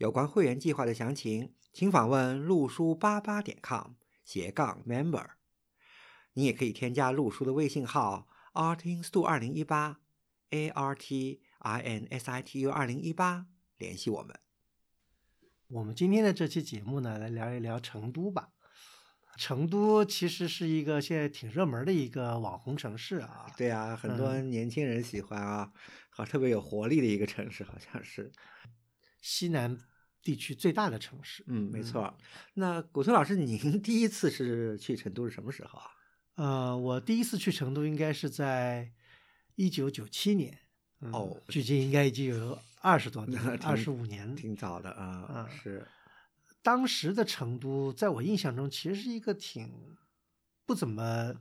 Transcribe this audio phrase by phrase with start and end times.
[0.00, 3.92] 有关会员计划的详情，请访问陆书八八点 com
[4.24, 5.32] 斜杠 member。
[6.32, 10.00] 你也可以添加陆书的微信号 artinstu 二零一八
[10.48, 13.44] a r t i n s i t u 二零一八
[13.76, 14.40] 联系我们。
[15.68, 18.48] 我们今天的这期节目呢，来聊一聊成都吧。
[19.36, 23.52] 成都其实是一个现在挺热门的一个网红城市啊。
[23.54, 25.70] 对啊，很多年轻人喜欢啊，
[26.08, 28.32] 好特别有活力的一个城市，好像是
[29.20, 29.78] 西南。
[30.22, 32.16] 地区最大的城市，嗯，没错。
[32.54, 35.90] 那古村老师，您 第一次是去成都是什么时候啊？
[36.34, 38.92] 呃，我第一次去成都应该是在
[39.56, 40.58] 一九九七年，
[40.98, 45.48] 哦，距今应该已经有二十多年，二十五年，挺早的啊。
[45.48, 45.86] 是，
[46.62, 49.96] 当时的成都，在我印象中，其实是一个挺
[50.66, 51.34] 不怎么。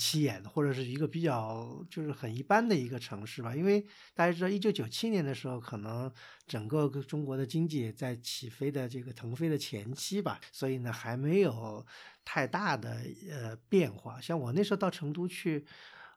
[0.00, 3.84] 起眼的，或者是一个比较就是很一般的一个城市吧，因为
[4.14, 6.10] 大家知道，一九九七年的时候，可能
[6.46, 11.84] 整个中国的经济在起飞的这个腾飞的前期吧，所以呢，还没有
[12.24, 14.18] 太大的呃变化。
[14.20, 15.66] 像我那时候到成都去。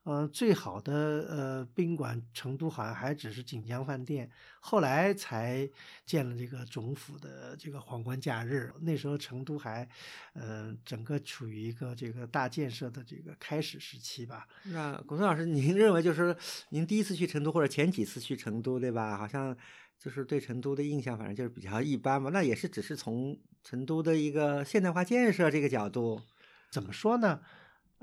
[0.04, 0.94] 呃，最好的
[1.30, 5.70] 呃宾馆，成都好像还只是锦江饭店，后来才
[6.06, 8.70] 建了这个总府的这个皇冠假日。
[8.82, 9.88] 那时候成都还，
[10.34, 14.46] 呃，整个处于一个这个大建设的这个开始时期吧。
[14.64, 16.36] 那古村老师，您认为就是
[16.70, 19.18] 您第一次去成都或者前几次去成都，对吧？
[19.18, 19.56] 好像
[19.98, 22.30] 就是对成都的印象，反正就是比较一般嘛。
[22.30, 26.22] 那也是只是从成都的一个现代化建设这个角度，
[26.70, 27.40] 怎么说呢？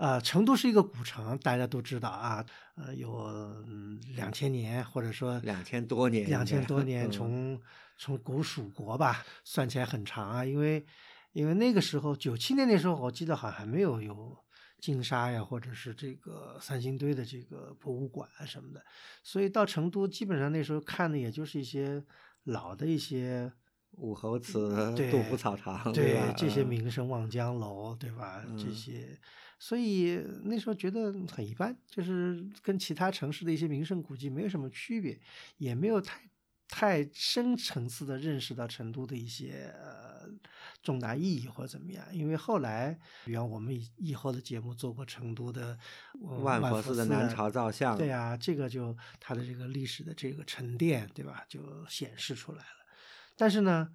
[0.00, 2.42] 呃，成都是一个古城，大家都知道啊。
[2.74, 3.30] 呃，有
[4.16, 7.60] 两千年，或者说两千多年，两千多年，从
[7.98, 10.42] 从古蜀国吧，算起来很长啊。
[10.42, 10.82] 因为
[11.32, 14.34] 因为那个时候，九七年那时候，我记得好像还没有有
[14.80, 18.82] 金沙呀，或者是这个三星堆的这个博物馆什么的。
[19.22, 22.02] 所以到成都，基本上那时候看的也就是一些
[22.44, 23.52] 老的一些
[23.90, 26.32] 武侯祠、 杜甫草堂，对吧？
[26.34, 28.42] 这些名胜望江楼，对吧？
[28.56, 29.20] 这些。
[29.62, 35.20] 所以那时候觉得很一般，就是跟其他城市的一些名胜古迹没有什么区别，
[35.58, 36.18] 也没有太
[36.66, 40.26] 太深层次的认识到成都的一些呃
[40.82, 42.02] 重大意义或者怎么样。
[42.10, 45.78] 因为后来，比方我们以以后的节目做过成都的
[46.20, 51.44] 万佛寺的南朝造像，对啊，这个就它的这个历史的这个沉淀，对吧？
[51.46, 52.86] 就显示出来了。
[53.36, 53.90] 但是呢，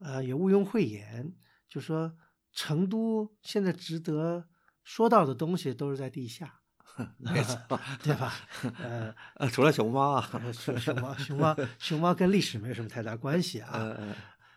[0.00, 1.32] 呃，也毋庸讳言，
[1.68, 2.16] 就说
[2.52, 4.48] 成都现在值得。
[4.86, 6.60] 说到的东西都是在地下，
[7.18, 7.58] 没错，
[8.04, 8.32] 对吧？
[8.78, 13.96] 呃呃， 除了熊猫啊，熊猫，熊猫，熊猫跟历史没有什么太大关系啊。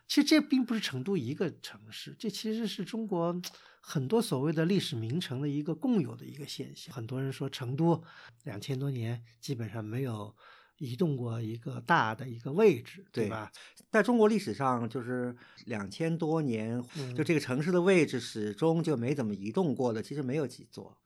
[0.08, 3.36] 其实这并不是成都一个城市，这其实是中国
[3.82, 6.94] 很多所谓的历史名城的一个共有的一个现象。
[6.94, 8.04] 很多人说成都
[8.44, 10.36] 两千多年基本上没有。
[10.80, 13.52] 移动过一个大的一个位置，对吧？
[13.92, 15.36] 在中国历史上，就是
[15.66, 16.84] 两千多年，
[17.16, 20.98] 就这个城市的位置始终就没怎么移动过的，其实没有几座，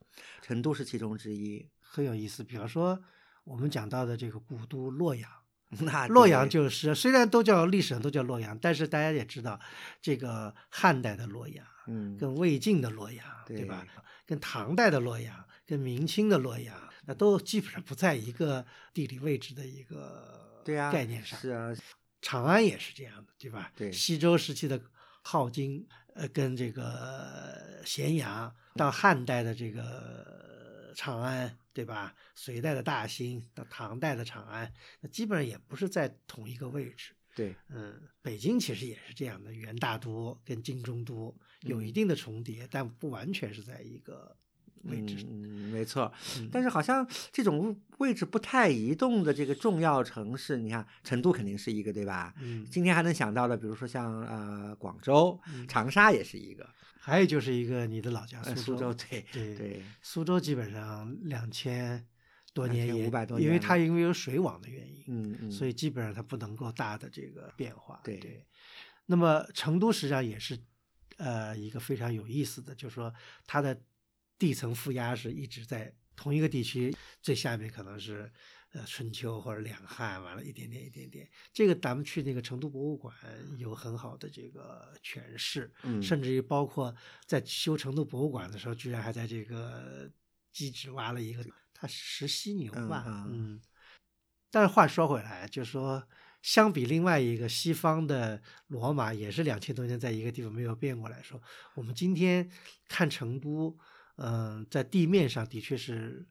[0.42, 2.44] 成都是其中之一，很有意思。
[2.44, 3.00] 比方说，
[3.44, 5.30] 我们讲到的这个古都洛阳，
[5.82, 9.60] 那洛阳就是虽然都叫历史上都叫洛阳，但是大家也知道，
[10.02, 13.86] 这个汉代的洛阳，嗯，跟魏晋的洛阳，对吧？
[14.26, 16.76] 跟唐代的洛阳，跟明清的洛阳。
[17.06, 21.38] 那都基本上不在一个地理位置的一个概念上。
[21.38, 21.76] 是啊，
[22.22, 23.70] 长安也是这样的，对吧？
[23.76, 23.92] 对。
[23.92, 24.80] 西周时期的
[25.22, 25.86] 镐京，
[26.16, 32.16] 呃，跟这个咸阳，到汉代的这个长安，对吧？
[32.36, 37.14] 隋代的大兴，到唐代的长安，那基本上也不是在同一个位置。
[37.36, 44.38] 对，嗯，北京其实也是这样的，元大都跟京中都有一定的重叠，但不完全是在一个。
[44.86, 46.12] 位置，嗯，没错，
[46.52, 52.34] 但是好像这种位置不太移动的这个重要城市，你看成都肯定是一个，对吧？
[52.42, 55.40] 嗯，今天还能想到的，比如说像呃广州、
[55.70, 56.70] 长沙也是一个，
[57.04, 62.08] 还有就是一个你的老家苏州，对对对，苏州基本上两千
[62.54, 68.46] 多年，五百多年，因为它因为有水网的原因，嗯嗯，所以基本上它不能够大的这个变化，对对。
[69.06, 70.58] 那么成都实际上也是
[71.18, 73.14] 呃一个非常有意思的，就是说
[73.46, 73.80] 它的。
[74.40, 78.30] 地层负压是一直在同一个地区最下面，可能是
[78.74, 81.30] 呃春秋或者两汉，完了一点点一点点。
[81.52, 83.16] 这个咱们去那个成都博物馆
[83.58, 86.94] 有很好的这个诠释，嗯甚至于包括
[87.26, 90.12] 在修成都博物馆的时候，居然还在这个
[90.52, 93.62] 基址挖了一个它石犀牛吧，嗯嗯嗯。
[94.52, 96.08] 但是话说回来，就是说，
[96.44, 101.42] 相比另外一个西方的罗马，也是两千多年在一个地方没有变过来说，
[101.74, 102.50] 我们今天
[102.88, 103.76] 看成都，
[104.18, 106.28] 嗯、在地面上的确是，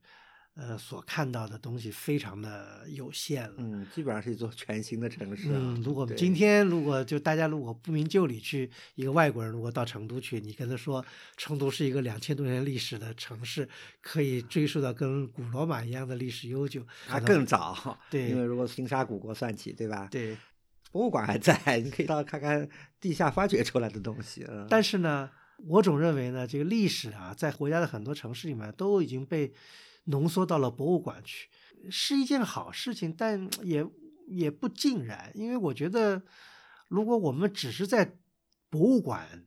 [0.54, 3.54] 呃，所看到的东西非常的有限了。
[3.56, 5.58] 嗯，基本上是一座全新的城市啊。
[5.58, 11.04] 嗯，如果今天如果就大家如果不明就里去，一个外国人如果到成都去，你跟他说
[11.36, 13.68] 成都是一个两千多年历史的城市，
[14.00, 20.36] 可以追溯到跟古罗马一样的历史悠久，它更早，对 因为如果从新沙古国算起，对吧？，对。
[20.90, 22.68] 博物馆还在，你可以到看看
[23.00, 24.44] 地下发掘出来的东西。
[24.46, 29.50] 嗯，但是呢，我总认为呢，这个历史啊，在国家的很多城市里面都已经被
[30.04, 31.48] 浓缩到了博物馆去，
[31.90, 33.86] 是一件好事情，但 也
[34.26, 36.22] 也不尽然，因为我觉得，
[36.88, 38.18] 如果我们只是在
[38.68, 39.46] 博物馆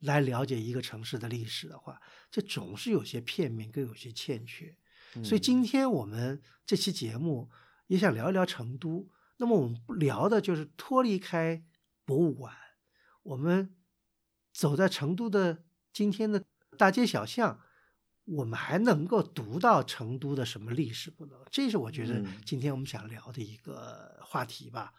[0.00, 2.00] 来了解一个城市的历史的话，
[2.30, 4.76] 这总是有些片面，更有些欠缺。
[5.24, 7.50] 所以嗯今天我们这期节目
[7.86, 9.10] 也想聊一聊成都。
[9.38, 11.64] 那么我们不聊的就是脱离开
[12.04, 12.54] 博物馆，
[13.22, 13.74] 我们
[14.52, 16.44] 走在成都的今天的
[16.76, 17.60] 大街小巷，
[18.28, 21.38] 我们还能够读到成都的什么历史不能？
[21.50, 24.92] 这是我觉得嗯今天我们想聊的一个话题吧。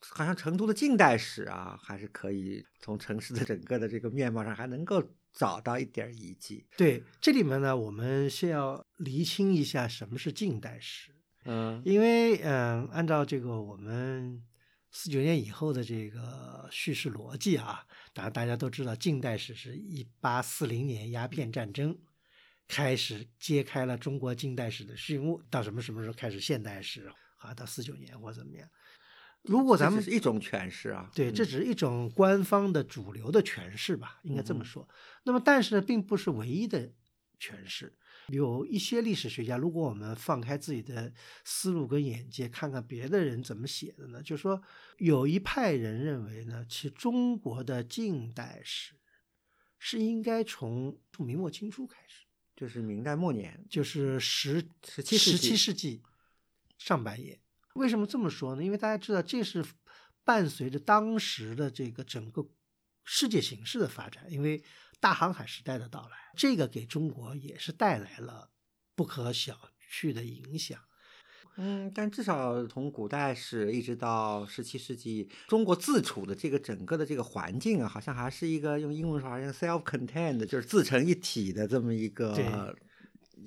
[0.00, 5.02] 好像成都的近代史啊，还是可以从城市的整个的这个面貌上，还能够
[5.32, 6.66] 找到一点儿遗迹。
[6.76, 11.12] 对，这里面呢，我们先要厘清一下什么是近代史。
[11.44, 14.42] 嗯因为嗯，按照这个我们
[14.90, 21.96] 四九年以后的这个叙事逻辑啊，当然大家都知道，近代史是一八四零年鸦片战争
[22.68, 27.54] 开始揭开了中国近代史的序幕，到什么什么时候开始现代史啊？
[27.54, 28.68] 到四九年或怎么样？
[29.42, 31.08] 如果咱们是一种诠释啊。
[31.14, 34.88] 对，这嗯只是一种官方的主流的诠释吧，应该这么说。
[35.24, 36.92] 那么，但是呢，并不是唯一的
[37.38, 37.96] 诠释。
[38.28, 41.12] 有一些历史学家，如果我们放开自己的
[41.44, 44.20] 思路跟眼界，看看别的人怎么写的呢？
[44.20, 44.60] 就说
[44.98, 48.94] 有一派人认为呢，其实中国的近代史
[49.78, 52.25] 是应该从从明末清初开始，
[52.56, 56.02] 就是明代末年，就是十十七十七世纪
[56.78, 57.38] 上半叶。
[57.74, 58.64] 为什么这么说呢？
[58.64, 59.62] 因为大家知道，这是
[60.24, 62.48] 伴随着当时的这个整个
[63.04, 64.64] 世界形势的发展，因为
[64.98, 68.50] 大航海时代的到来，这个给中国也是带来了
[68.94, 70.80] 不可小觑的影响。
[71.58, 82.76] 嗯，但至少从古代史一直到十七世纪，中国自处的这个整个的这个环境啊，好像还是一个用英文说好像 self-contained，就是自成一体的这么一个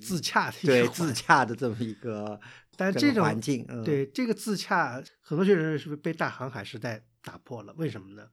[0.00, 2.40] 自洽的对自洽的这么一个
[2.76, 7.72] 但这种环境，嗯，对这个自洽，很多学者认为是不是被大航海时代打破了？
[7.76, 8.28] 为什么呢？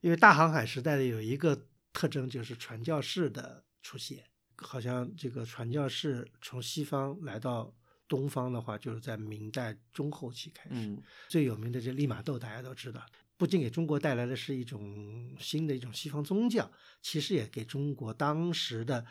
[0.00, 4.24] 因为大航海时代的有一个特征就是传教士的出现，
[4.56, 7.72] 好像这个传教士从西方来到
[8.12, 10.76] 东方的话，就是在明代中后期开始。
[10.76, 13.00] 嗯最有名的这利玛窦大家都知道，
[13.38, 16.70] 不仅给中国带来的是一种新的一种西方宗教，
[17.00, 19.06] 其实也给中国当时的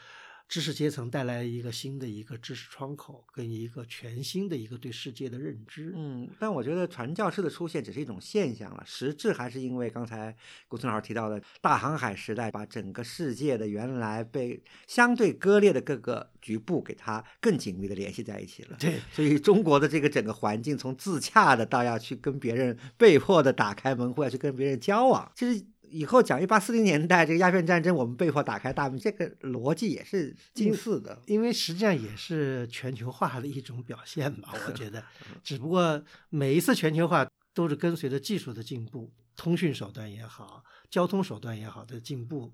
[0.52, 5.94] 知识阶层带来一个新的一个知识窗口，跟一个全新的一个对世界的认知。
[5.96, 10.36] 嗯，但我觉得传教士的出现只是一种现象了，实质还是因为刚才
[10.68, 18.76] 古村老师提到的大航海时代，把整个世界的原来被相对割裂的各个局部给它更紧密的联系在一起了。
[18.78, 25.66] 对所以中国的这个整个环境，从自洽的到要去跟别人被迫的打开门户，要去跟别人交往，其实。
[25.92, 31.22] 以后讲一八四零年代这个鸦片战争，我们被迫打开大门，这个逻辑也是近似的。
[31.28, 35.04] 因为实际上也是全球化的一种表现吧，我觉得，
[35.44, 42.54] 只不过每一次全球化都是跟随着技术的进步，通讯手段也好，交通手段也好的进步，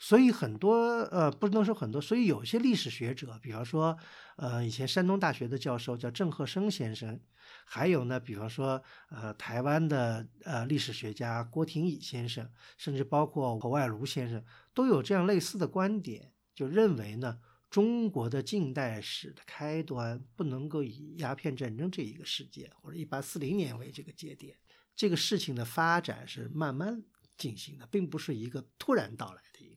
[0.00, 0.76] 所以很多
[1.12, 3.96] 呃不能说很多，所以有些历史学者，比方说
[4.36, 7.20] 呃以前山东大学的教授叫郑鹤生先生，
[7.64, 17.38] 还有呢，比方说呃台湾的呃历史学家郭廷乙先生，甚至包括侯外庐先生，都有这样类似的观点，就认为呢。
[17.70, 24.56] 中国的近代史的开端不能够以鸦片战争这一个事件或者一八四零年为这个节点，
[24.96, 27.00] 这个事情的发展是慢慢
[27.38, 29.76] 进行的，并不是一个突然到来的一个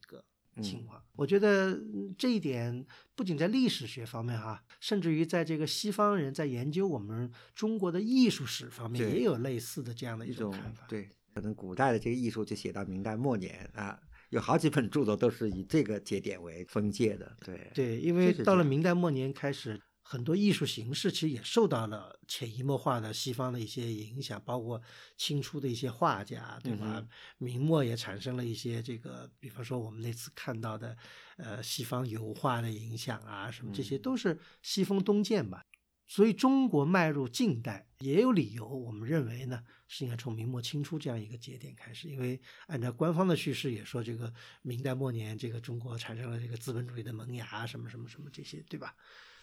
[0.62, 1.02] 情况。
[1.16, 2.84] 我觉得嗯这一点
[3.14, 10.84] 不仅在历史学方面哈，甚至于在这个西方人在研究我们中国的艺术史方面，也有类似的这样的一种种看法。
[10.88, 13.96] 对，可能古代的这个艺术就写到明代末年啊，
[14.30, 17.36] 有好几本著作都是以这个节点为分界的。
[17.44, 24.80] 对，对，因为到了明代末年开始，很多艺术形式其实也受到了潜移默化的西方的一些影响，包括
[25.16, 26.98] 清初的一些画家，对吧？
[26.98, 27.08] 嗯
[27.38, 30.94] 明末也产生了一些这个，比方说我们那次看到的，
[31.38, 35.64] 呃，西方油画的影响啊，什么这些嗯都是西风东渐吧。
[36.06, 44.30] 所以中国迈入近代也有理由，我们认为呢是应该从明末清初这样一个节点开始，因为按照官方的叙事也说，这个
[44.60, 48.94] 明代末年这个中国产生了这个资本主义的萌芽，什么什么什么这些，对吧？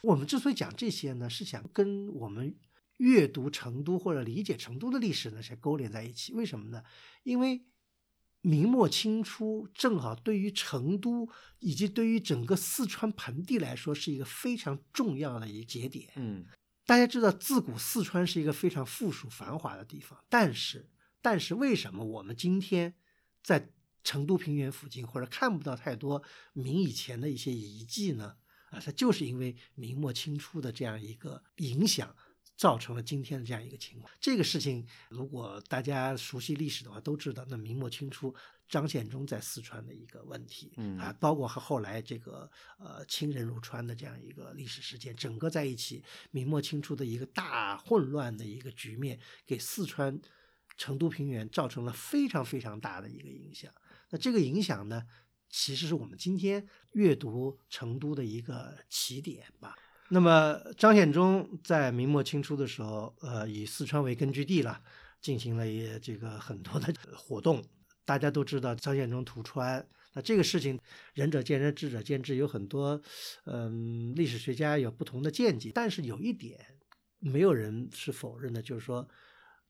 [0.04, 2.56] 我们之所以讲这些呢，是想跟我们
[2.98, 6.34] 阅读成都或者理解成都的历史呢，是勾连在一起。
[6.34, 6.84] 为什么呢？
[7.24, 7.66] 因为
[8.42, 11.30] 明末清初正好对于成都
[11.60, 16.10] 以及对于整个四川盆地来说，是一个非常重要的一个节点。
[16.16, 16.46] 嗯
[16.88, 20.90] 大家知道，自古四川是一个非常富庶繁华的地方，但是，
[21.22, 22.96] 但是为什么我们今天
[23.44, 23.70] 在
[24.04, 26.22] 成都平原附近或者看不到太多
[26.54, 28.36] 明以前的一些遗迹呢？
[28.72, 32.16] 啊，它就是因为明末清初的这样一个影响，
[32.58, 34.12] 造成了今天的这样一个情况。
[34.20, 38.34] 这个事情，如果大家熟悉历史的话，都知道，那明末清初
[38.68, 42.50] 张献忠在四川的一个问题，嗯啊，包括和后来这个
[42.80, 46.02] 呃清人入川的这样一个历史事件，整个在一起，
[46.32, 50.22] 明末清初的一个大混乱的一个局面，给四川
[50.78, 53.70] 成都平原造成了非常非常大的一个影响。
[54.12, 55.06] 那这个影响呢，
[55.52, 59.76] 其实是我们今天阅读成都的一个起点吧。
[60.10, 64.82] 那么张献忠在明末清初的时候，呃，以四川为根据地了，
[65.22, 67.64] 进行了一这个很多的活动。
[68.04, 70.78] 大家都知道张献忠屠川，那这个事情
[71.14, 73.02] 仁者见仁，智者见智，有很多
[73.46, 75.72] 嗯历史学家有不同的见解。
[75.74, 76.60] 但是有一点，
[77.20, 79.08] 没有人是否认的，就是说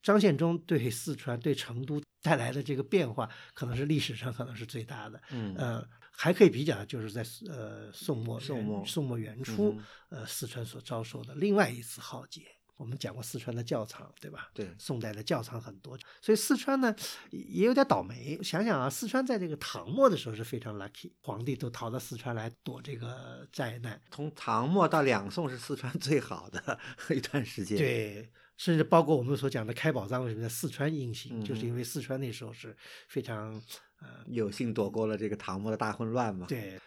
[0.02, 5.22] 张献忠对四川、对成都带来的这个变化，可能是历史上可能是最大的。
[5.32, 9.76] 嗯呃，还可以比较，就是在呃宋末宋末宋末元初，
[10.10, 12.42] 嗯呃四川所遭受的另外一次浩劫。
[12.78, 14.50] 我们讲过四川的窖藏，对吧？
[14.56, 16.96] 对宋代的窖藏很多，所以四川呢
[17.30, 18.42] 也有点倒霉。
[18.42, 24.02] 想想啊，四川在这个唐末的时候是非常 lucky，皇帝都逃到四川来躲这个灾难。
[24.10, 26.80] 从唐末到两宋是四川最好的
[27.16, 32.76] 一段时间。，对，甚至包括我们所讲的开宝藏为什么在四川印行，就是因为四川那时候是
[33.08, 33.54] 非常
[34.00, 36.80] 呃有幸躲过了这个唐末的大混乱嘛。，对，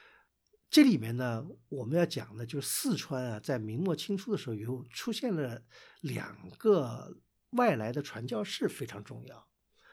[0.70, 5.62] 这里面呢，我们要讲的就是四川啊，在明末清初的时候，有出现了
[6.00, 7.16] 两个
[7.50, 9.48] 外来的传教士，非常重要。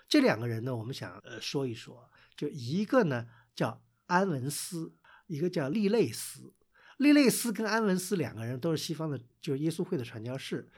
[0.08, 4.94] 这两个人呢，我们想呃说一说，就一个呢叫安文斯，
[5.28, 6.54] 一个叫利类斯。
[6.98, 10.70] 利类斯跟安文斯两个人都是西方的，就是耶稣会的传教士。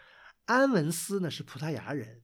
[0.45, 2.21] 安文斯呢是葡萄牙人，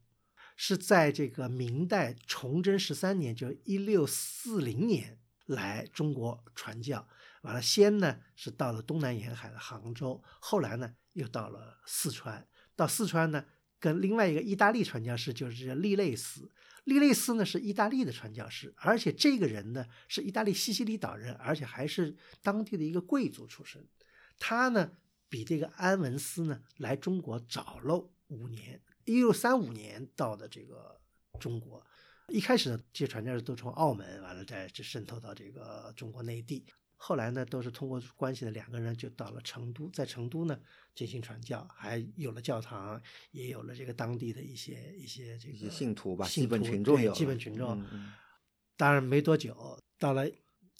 [0.55, 7.07] 是在这个明代崇祯十三年，就一六四零年来中国传教。
[7.43, 12.45] 完了，先呢是到了东南沿海的杭州，后来呢又到了四川。
[12.75, 13.45] 到四川呢，
[13.79, 16.51] 跟另外一个意大利传教士就是这利类斯。
[16.83, 23.87] 利类斯呢是意大利的传教士，而且这个人呢是意大利西西里岛人，而且还是当地的一个贵族出身。
[24.37, 24.91] 他呢
[25.29, 30.99] 比这个安文斯呢来中国早了五年，一六三五年到的这个
[31.39, 31.85] 中国。
[32.27, 36.65] 一开始呢，这些传教士都从澳门完了再就渗透到这个中国内地。
[37.01, 40.59] 后来呢，都是通过关系的两个人就到了成都，在成都呢
[40.93, 47.79] 进行传教，还有了教堂，也有了这个当地的一些一些这个信徒吧信基本群众有基本群众。
[47.79, 48.13] 嗯嗯
[48.75, 50.29] 当然没多久，到了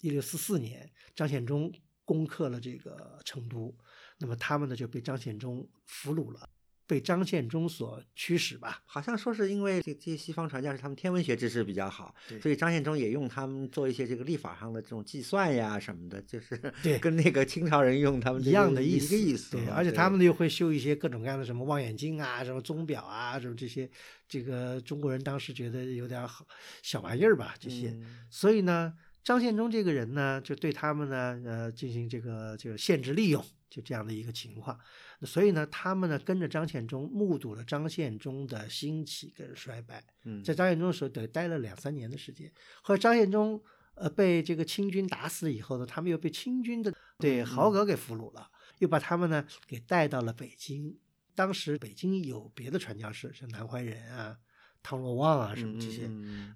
[0.00, 1.72] 一六四四年，张献忠
[2.04, 3.76] 攻克了这个成都，
[4.20, 6.48] 那么他们呢就被张献忠俘虏了，
[6.86, 8.82] 被张献忠所驱使吧。
[8.84, 23.88] 好像说是因为这这些西方传教士他们天文学知识比较好，对所以张献忠也用他们做一些这个历法上的这种计算呀什么的，就是对 跟那个清朝人用他们一样的思，个意思对，而且他们又会修一些各种各样的什么望远镜啊、什么钟表啊、什么这些，
[24.28, 26.46] 这个中国人当时觉得有点好
[26.82, 27.88] 小玩意儿吧，这些。
[27.88, 28.92] 嗯所以呢，
[29.24, 34.78] 张献忠这个人呢，就对他们呢，呃，进行这个这个限制利用，就这样的一个情况。
[35.22, 40.04] 所以呢，他们呢跟着张献忠，目睹了张献忠的兴起跟衰败。
[40.24, 42.52] 嗯在张献忠的时候，得待了两三年的时间。
[42.82, 43.62] 后来张献忠
[43.94, 50.98] 呃被这个清军打死以后呢，他们又被清军的对嗯豪格给俘虏了，又把他们呢给带到了北京。
[51.34, 54.36] 当时北京有别的传教士，像南怀仁啊、
[54.82, 56.54] 汤若望啊什么这些，嗯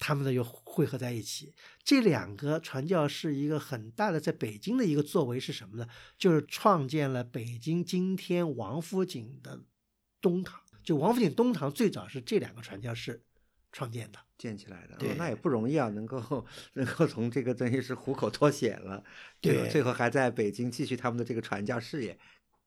[0.00, 1.54] 他们呢又汇合在一起。
[1.84, 5.86] 这两个传教士一个很大的在北京的一个作为是什么呢？
[6.18, 9.60] 就是创建了北京今天王府井的
[10.20, 10.60] 东堂。
[10.82, 13.22] 就王府井东堂最早是这两个传教士
[13.70, 14.18] 创建的。
[14.38, 19.04] 建起来的，对哦那也不容易啊，能够能够从这个等于是虎口脱险了，
[19.38, 22.18] 对对最后还在北京继续他们的这个传教事业。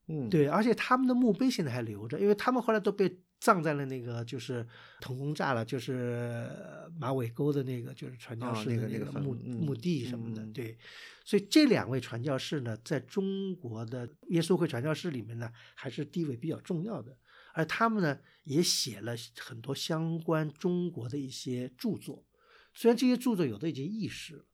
[0.05, 4.65] 嗯，，对，而且他们的墓碑现在还留着，因为他们后来都被葬在了那个就是
[5.01, 6.49] 腾空栅了，就是
[6.97, 10.41] 马尾沟的那个就是传教哦士的那个那个坟墓、嗯墓地什么的。
[10.53, 10.77] 对，
[11.25, 17.17] 所以这两位传教士呢，在中国的耶稣会传教士里面呢，还是地位比较重要的。
[17.53, 22.25] 而他们呢，也写了很多相关中国的一些著作，
[22.73, 24.45] 虽然这些著作有的已经遗失了，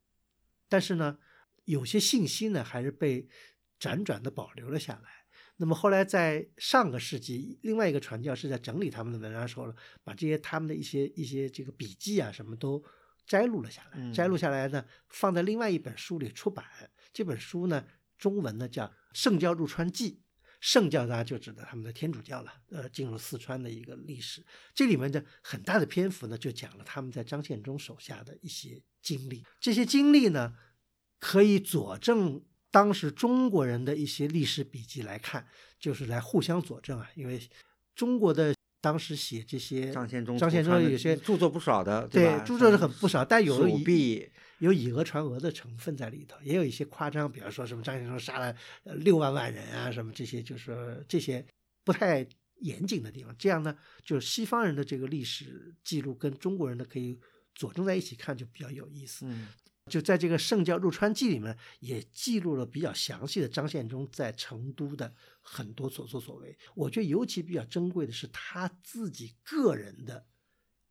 [0.68, 1.20] 但是呢，
[1.66, 3.28] 有些信息呢，还是被
[3.80, 5.19] 辗转的保留了下来。
[5.62, 9.74] 那么后来在上个世纪，另外一个传教士在整理他们的文章的时候呢，
[10.06, 12.82] 把这些他们的一些一些这个笔记啊什么都
[13.26, 16.66] 摘录了下来，嗯摘录下来呢，放在另外一本书里出版。
[17.12, 17.86] 这本书呢，
[18.18, 20.12] 中文呢叫《圣教入川记》。
[20.62, 24.46] 圣教大家就指的他们的天主教了，呃，进入四川的一个历史。
[24.74, 29.46] 这里面的很大的篇幅呢，就讲了他们在张献忠手下的一些经历。
[29.60, 30.56] 这些经历呢，
[31.20, 35.48] 可以佐证当时中国人的一些历史笔记来看，
[35.80, 37.10] 就是来互相佐证啊。
[37.16, 37.42] 因为
[37.96, 42.44] 中国的当时写这些张献忠张献忠有些著作不少的，对吧？
[42.46, 51.46] 著作是很不少，但有蜀以，有以讹传讹的成分在里头，也有一些夸张，比方说什么张献忠杀了呃六万万人啊，什么这些，就是说这些
[51.84, 52.26] 不太
[52.60, 53.36] 严谨的地方。
[53.38, 57.20] 这样呢，就是西方人的这个历史记录跟中国人的可以
[57.56, 59.26] 佐证在一起看，就比较有意思。
[59.26, 59.48] 嗯
[59.90, 66.58] 就在这个《圣教入川记》里面，也记录了比较详细的张献忠在成都的很多所作所为。
[66.76, 70.24] 我觉得尤其比较珍贵的是他自己个人的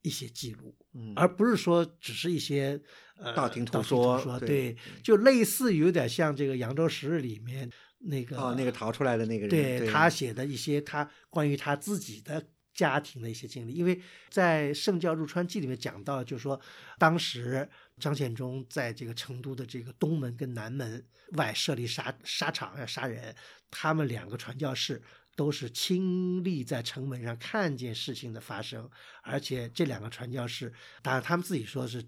[0.03, 0.77] 一些记录。
[0.95, 2.81] 嗯，而不是说只是一些
[3.17, 14.01] 呃道听途途说说，对就类似于有点像这个《扬州十日》里面那个哦，那个逃出来的那个人，对对他写的一些他关于他自己的家庭的一些经历，因为
[14.31, 16.61] 在《圣教入川记》里面讲到，就是说
[16.97, 23.35] 当时张献忠在这个成都的这个东门跟南门外设立沙沙场要杀人，
[23.71, 25.03] 他们两个传教士。
[25.37, 28.91] 都是亲历在城门上看见事情的发生，
[29.23, 32.05] 而且这两个传教士，当然他们自己说是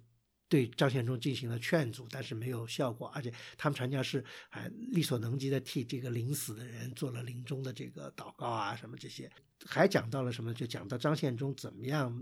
[0.48, 9.30] 对张献忠进行了劝阻，但是没有效果，而且他们传教士还力所能及的替这个临死的人做了临终的这个祷告啊，什么这些，
[9.64, 10.52] 还讲到了什么？
[10.52, 12.20] 就讲到张献忠怎么样，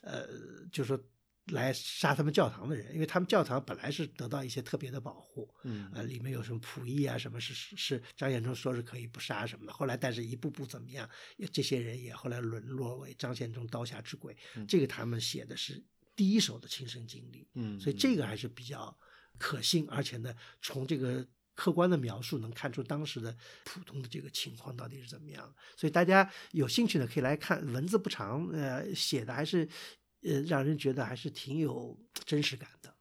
[0.00, 0.26] 呃，
[0.72, 0.98] 就说
[1.52, 15.80] 来杀他们教堂的人，因为他们教堂本来是得到一些特别的保护，嗯呃，里面有什么仆役啊，什么是是是张献忠说是可以不杀什么的，后来但是一步步怎么样，也这些人也后来沦落为张献忠刀下之鬼，嗯这个他们写的是
[16.16, 18.96] 第一手的亲身经历，嗯，所以这个还是比较
[19.38, 25.54] 可信，而且呢，从这个客观的描述能看出当时的普通的这个情况到底是怎么样。
[25.76, 29.68] 所以大家有兴趣呢，可以来看，文字不长，呃，写的还是
[30.26, 32.94] 呃让人觉得还是挺有真实感的。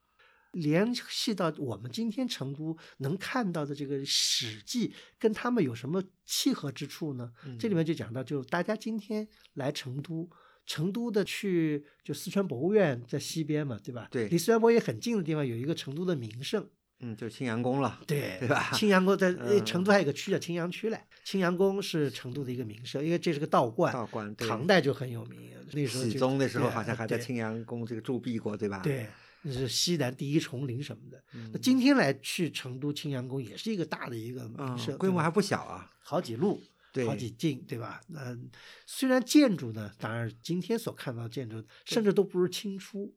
[0.52, 4.88] 联系到我们今天成都能看到的这个《史记》，
[5.20, 7.34] 跟他们有什么契合之处呢？
[7.46, 10.30] 嗯这里面就讲到，就大家今天来成都，
[10.66, 14.08] 成都的去就四川博物院在西边嘛，对吧？
[14.10, 19.34] 对离四川博物院很近的地方有一个成都的名胜，嗯，就青羊宫了，对对吧 青羊宫在
[19.66, 28.80] 成都还有一个区叫青羊区嘞，青羊宫是成都的一个名胜，因为这是个道观，道观对唐代就很有名，那时候熹就宗那时候好像还在青羊宫这个驻跸过，对吧？
[28.80, 29.08] 对，
[29.42, 31.22] 那是西南第一丛林什么的。
[31.34, 36.62] 嗯，那今天来去成都青羊宫也是一个大的一个名嗯胜，规模还不小啊，好几路，
[36.94, 38.00] 对好几进，对吧？
[38.16, 38.50] 嗯，
[38.86, 43.14] 虽然建筑呢，当然今天所看到的建筑甚至都不如清初，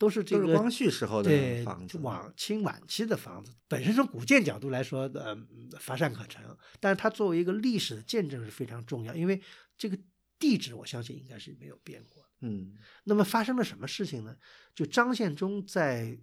[0.00, 5.36] 都是这个都是光绪时候的对房子晚清晚期的房子，本身从古建角度来说，呃，
[5.78, 6.42] 乏善可陈，
[6.80, 9.38] 但是它作为一个历史的见证是非常重要，因为
[9.76, 9.98] 这个
[10.38, 12.30] 地址我相信应该是没有变过的。
[12.40, 14.34] 嗯那么发生了什么事情呢？
[14.74, 16.18] 就张献忠在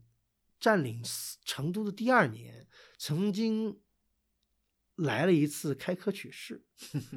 [0.60, 1.00] 占领
[1.46, 3.80] 成都的第二年，曾经
[4.96, 6.66] 来了一次开科取士，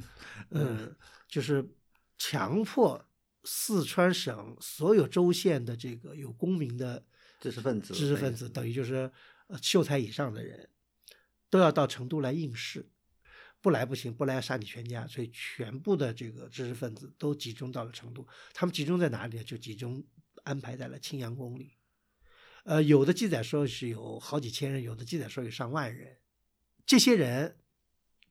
[0.53, 0.95] 嗯，
[1.27, 1.75] 就是
[2.19, 3.09] 强迫
[3.45, 7.05] 四川省所有州县的这个有功名的
[7.41, 9.11] 知识分子知识分子，等于就是
[9.49, 10.69] 呃秀才以上的人，
[11.49, 12.89] 都要到成都来应试。
[13.63, 18.27] 不来不行，不来要杀你全家，所以全部的这个知识分子都集中到了成都。
[18.55, 19.45] 他们集中在哪里呢？
[19.45, 20.03] 就集中
[20.45, 21.75] 安排在了青羊宫里。
[22.65, 26.17] 呃，有的记载说是有好几千人，有的记载说有上万人。
[26.87, 27.59] 这些人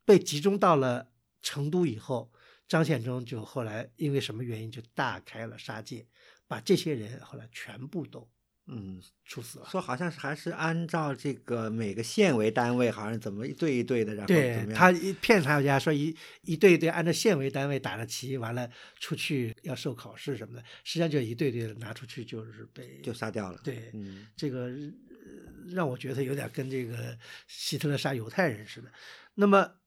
[0.04, 1.12] 被集中到了
[1.44, 2.34] 成都以后，
[2.70, 6.06] 张献忠就后来因为什么原因就大开了杀戒，
[6.48, 8.30] 把这些人后来全部都
[8.72, 9.66] 嗯，处死了。
[9.66, 14.74] 说好像是还是按照这个每个县为单位，好像怎么一对一对的，然后怎对么样？
[14.76, 23.60] 他一骗查有家说一一对一对按照县为单位打了旗，完了出去要受考试什么的，实际上就一对对的拿出去就是被就杀掉了。
[23.64, 28.92] 对嗯这个呃让我觉得有点跟这个希特勒杀犹太人似的。
[29.34, 29.79] 那么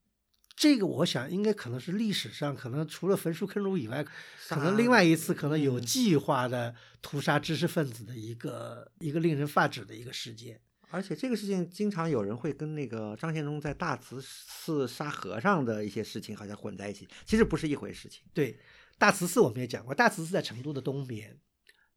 [0.55, 4.05] 这个我想应该可能是历史上可能除了焚书坑儒以外，
[4.49, 10.61] 可能另外一次可能有嗯计划的屠杀知识分子的一个一个令人发指的一个事件。
[10.91, 18.23] 而且这个事情经常有人会跟那个张献忠在大慈寺杀和尚的一些事情好像混在一起，其实不是一回事情。
[18.35, 18.59] 对，
[18.99, 21.35] 大慈寺我们也讲过，大慈寺在成都的东边，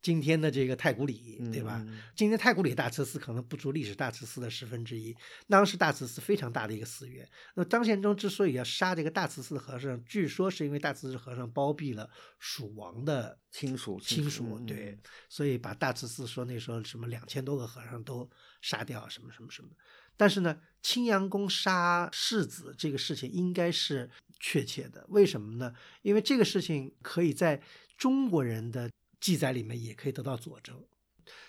[0.06, 1.84] 今天的这个太古里，对吧？
[1.88, 5.15] 嗯今天太古里大慈寺可能不足历史大慈寺的十分之一，
[5.48, 7.28] 当时大慈寺非常大的一个寺院。
[7.56, 18.30] 那张献忠之所以要杀这个大慈寺的和尚，据说是因为大慈寺和尚包庇了蜀王的亲属亲属属，对嗯，所以把大慈寺说那时候什么两千多个和尚都
[18.62, 19.70] 杀掉，什么什么什么。
[20.15, 25.74] 但是呢，青阳宫杀世子这个事情应该是确切的，为什么呢？
[26.04, 27.60] 因为这个事情可以在
[27.98, 28.88] 中国人的
[29.26, 30.86] 记载里面也可以得到佐证。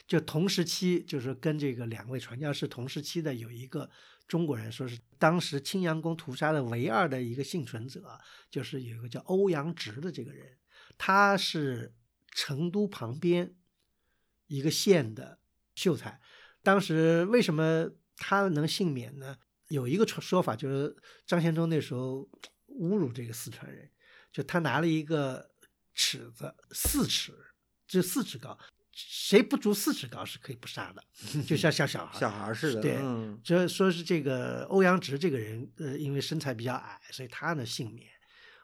[0.09, 3.91] 就同时期，就是跟这个两位传教士同时期的有一个
[4.27, 8.19] 中国人，说是当时青阳宫屠杀的唯二的一个幸存者，
[8.51, 10.57] 就是有一个叫欧阳直的这个人，
[10.97, 11.93] 他是
[12.31, 13.55] 成都旁边
[14.47, 15.39] 一个县的
[15.75, 16.19] 秀才。
[16.63, 19.37] 当时为什么他能幸免呢？
[19.69, 22.27] 有一个说法，就是张献忠那时候
[22.69, 23.91] 侮辱这个四川人，
[24.33, 25.51] 就他拿了一个
[25.93, 27.35] 尺子，四尺，
[27.87, 28.59] 就四尺高，
[28.93, 31.03] 谁不足四尺高是可以不杀的，
[31.47, 38.09] 就像像小孩小孩儿似的，对嗯，这说是这个欧阳直这个人，呃，因为身材比较矮，所以他呢幸免。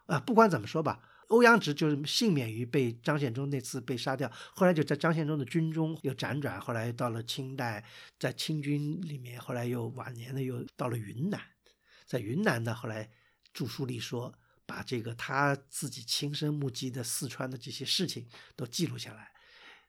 [0.07, 7.85] 啊，不管怎么说吧，欧阳直就是幸免于被张献忠那次被杀掉，后来就在张献忠的军中又辗转，后来到了清代，
[8.19, 11.41] 在清军里面，后来又晚年呢又到了云南，
[12.05, 13.09] 在云南呢后来
[13.55, 14.35] 著书立说，
[14.73, 19.31] 把这个他自己亲身目击的四川的这些事情都记录下来，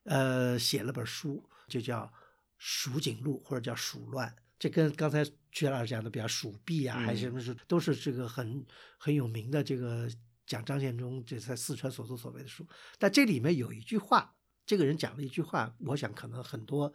[0.03, 2.01] 呃，写了本书，就叫
[2.57, 4.27] 《蜀锦录》或者叫《蜀乱》。
[4.59, 8.65] 这跟刚才曲老师讲的，比较蜀壁啊，还是什么是，都是这个很
[8.97, 10.09] 很有名的这个
[10.45, 12.67] 讲张献忠这在四川所作所为的书。
[12.99, 16.93] 但这里面有一句话，这个人讲了一句话，我想可能很多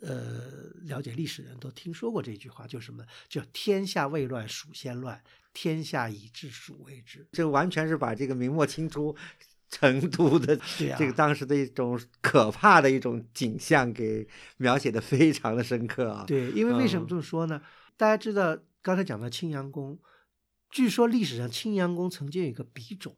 [0.00, 3.04] 呃了解历史人都听说过这句话，就是什么？
[3.28, 5.16] 叫“天下未乱，蜀先乱；
[5.52, 9.14] 天下已治，蜀未治这完全是把这个明末清初
[9.68, 10.58] 成都的
[10.98, 16.24] 这个当时的一种可怕的一种景象给描写的非常的深刻啊。”。
[16.28, 17.62] 对，因为为什么嗯这么说呢？
[17.96, 19.98] 大家知道刚才讲到青阳宫，
[20.70, 23.14] 据说历史上青阳宫曾经有一个笔冢。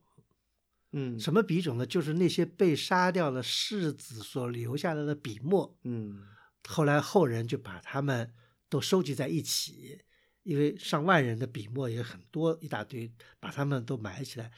[0.94, 1.86] 嗯，什么笔冢呢？
[1.86, 6.22] 就是那些被杀掉的士子所留下来的笔墨，嗯
[6.68, 8.32] 后来后人就把它们
[8.68, 10.00] 都收集在一起，
[10.42, 14.50] 因为上万人的笔墨也很多，一大堆，把它们都埋起来，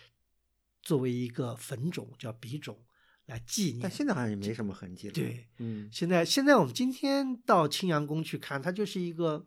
[0.82, 2.78] 作为一个坟冢，叫笔冢
[3.26, 3.80] 来纪念。
[3.80, 5.14] 但现在好像也没什么痕迹了。
[5.14, 9.46] 对，嗯，现在现在我们今天到青阳宫去看，它就是一个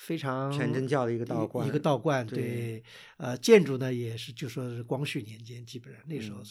[0.00, 2.84] 非常全真教的一个道观一个道观，对对，
[3.18, 6.44] 呃，建筑呢也是就说是光绪年间，基本上那时候嗯、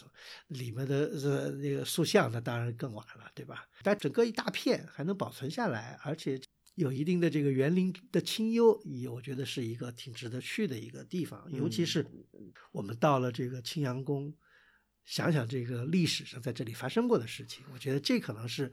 [0.49, 3.67] 里面的呃那个塑像那，当然更晚了，对吧？
[3.81, 6.39] 但整个一大片还能保存下来，而且
[6.75, 12.05] 有一定的这个园林的清幽，也我觉得是一个挺值得去的一个地方，尤其嗯是
[12.71, 14.33] 我们到了这个青阳宫。
[15.05, 18.71] 想想这个历史上在这里发生过的事情，我觉得这可能是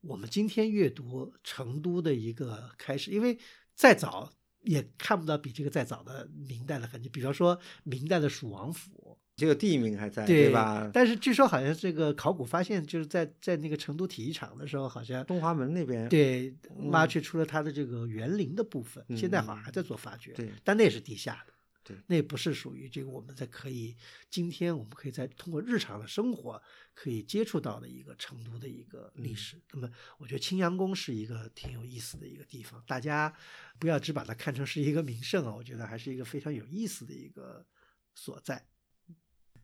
[0.00, 3.38] 我们今天阅读成都的一个开始，因为
[3.80, 4.30] 再早
[4.64, 10.90] 也看不到比这个再早的明代的痕迹，比方说明代的蜀王府，这个地名还在，对吧？
[10.92, 16.54] 但是据说好像这个考古发现，就是在在那个成都体育场的时候，好像东华门那边，对
[16.90, 21.54] 挖嗯掘出了它的这个园林的部分，现在好像还在做发掘，对但那是地下的。
[21.94, 23.96] 对那不是属于这个我们在可以
[24.28, 26.62] 今天我们可以在通过日常的生活
[26.94, 29.60] 可以接触到的一个成都的一个历史。
[29.72, 33.34] 那么，我觉得青羊宫是一个挺有意思的一个地方，大家
[33.78, 37.66] 不要只把它看成是一个名胜啊，我觉得还是一个非常有意思的一个
[38.14, 38.66] 所在。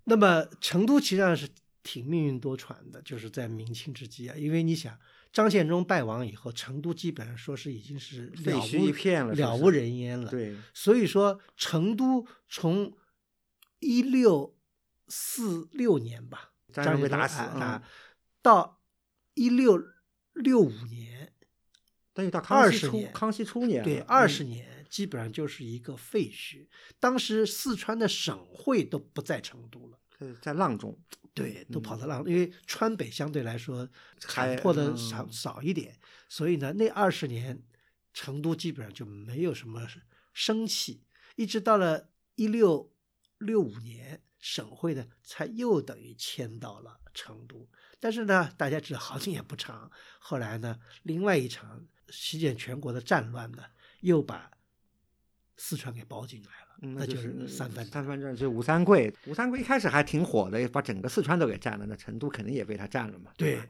[0.04, 1.48] 那么，成都其实上是
[1.82, 4.98] 挺命运多舛的，就是在明清之际啊，因为你想。
[5.36, 10.30] 张献忠败亡以后，成都基本上说是已经是废墟一片了了无人烟了。
[10.30, 12.96] 对，所以说，成都从
[13.80, 14.56] 一六
[15.08, 17.82] 四六年吧，张张献忠被打死啊
[18.40, 18.80] 到
[19.34, 19.78] 一六
[20.32, 21.34] 六五年，
[22.14, 26.66] 但是到康熙20年初康熙初年，对，二嗯十年基本上就是一个废墟。
[26.98, 29.98] 当时四川的省会都不在成都了。
[30.18, 30.98] 在在阆中，
[31.34, 33.88] 对，都跑嗯到浪，因为川北相对来说
[34.20, 34.96] 开产破的嗯。
[34.96, 35.98] 少少一点，
[36.28, 37.62] 所以呢，那二十年
[38.12, 39.86] 成都基本上就没有什么
[40.32, 41.02] 生气，
[41.36, 42.92] 一直到了一六
[43.38, 47.68] 六五年，省会呢才又等于迁到了成都。
[48.00, 53.64] 但是呢，大家知道好景也不长，后来呢，另外一场席卷全国的战乱呢，
[54.00, 54.50] 又把
[55.56, 59.12] 四川给包进来了，嗯那就是三藩三藩镇，就吴三桂。
[59.26, 63.30] 吴三桂一开始还挺火的，把整个四川都给占了，那成都肯定也被他占了嘛。
[63.36, 63.60] 对，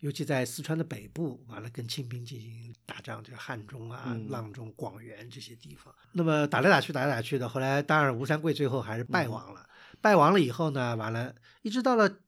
[0.00, 5.92] 尤其在四川的北部，完了跟清兵进行打仗，这个汉中啊、嗯阆中、广元这些地方。
[6.12, 9.68] 那么打来打去，打来打去的，后来当然吴三桂最后还是败亡了。
[10.00, 12.20] 败亡了以后呢，完了，一直到了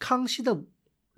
[0.00, 0.64] 康熙的，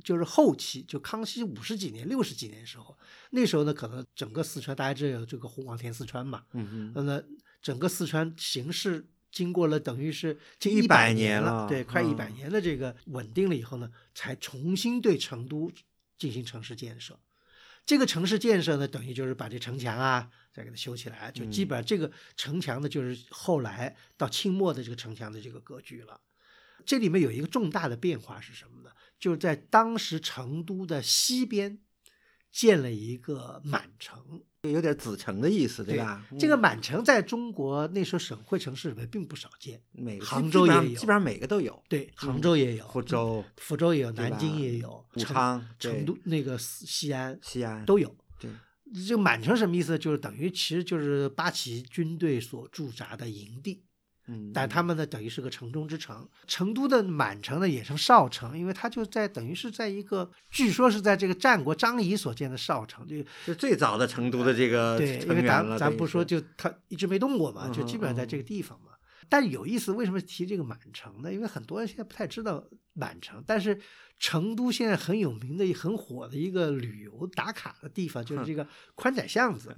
[0.03, 2.99] 就是后期，就康熙五十几年、六十几年时候，
[3.31, 7.23] 那时候呢，可能整个四川大家知道有这个红黄填四川嘛，嗯嗯，那么
[7.65, 15.73] 整个四川形势经过了等于是近100百年了，了对，快一百嗯年的这个稳定了以后呢，才重新对成都
[16.19, 17.19] 进行城市建设。
[17.87, 26.21] 这个城市建设呢，等于就是把这城墙啊再给它修起来，就基本上这个城墙呢，就是后来到清末的这个城墙的这个格局了。
[26.85, 28.91] 这里面有一个重大的变化是什么呢？
[29.19, 31.79] 就是在当时成都的西边
[32.53, 36.25] 建了一个满城，有点子城的意思，对吧？
[36.39, 40.83] 这个嗯满城在中国那时候省会城市里面并不少见，每个杭州也有。
[40.95, 41.83] 基本上每个都有。
[41.89, 47.85] 对，杭州也有，福州、福州也有，南京也有，成武昌、成都那个西西安西安。
[47.85, 48.15] 都有。
[48.39, 48.51] 对，
[49.07, 49.99] 这个满城什么意思？
[49.99, 53.83] 就是等于其实就是八旗军队所驻扎的营地，
[54.27, 56.29] 嗯，但他们呢等于是个城中之城。
[56.47, 68.93] 成都的满城呢也称少城，因为它就在等于是在一个，据说是在这个战国张仪所建的少城，就是最早的成都的这个对，因成为咱咱不说，就它一直没动过嘛，就基本上在这个地方嘛。
[69.27, 71.33] 但有意思，为什么提这个满城呢？
[71.33, 73.81] 因为很多人现在不太知道满城，但是
[74.19, 79.75] 成都现在很有名的、很火的一个旅游打卡的地方，就是这个宽窄巷子，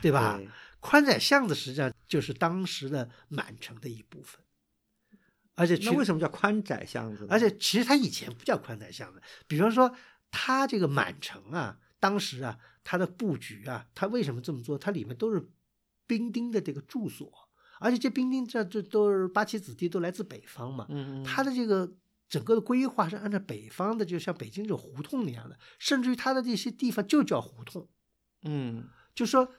[0.00, 0.38] 对吧？
[0.38, 0.48] 对
[0.80, 4.40] 宽窄巷子实际上就是当时的满城的一部分，
[5.54, 7.28] 而且那为什么叫宽窄巷子呢？
[7.30, 9.92] 而且其实它以前不叫宽窄巷子，比方说
[10.30, 14.78] 它这个满城啊，当时啊，它的布局啊，它为什么这么做？
[14.78, 15.48] 它里面都是
[16.06, 17.32] 兵丁的这个住所，
[17.80, 21.92] 而且这兵丁这这都是八旗子弟，都来自北方嘛，嗯，嗯它的这个
[22.28, 27.88] 整个的规划是按照北方的，就像北京这种胡同那样的，甚至于它的这些地方就叫胡同，
[28.42, 28.88] 嗯。
[29.14, 29.50] 就说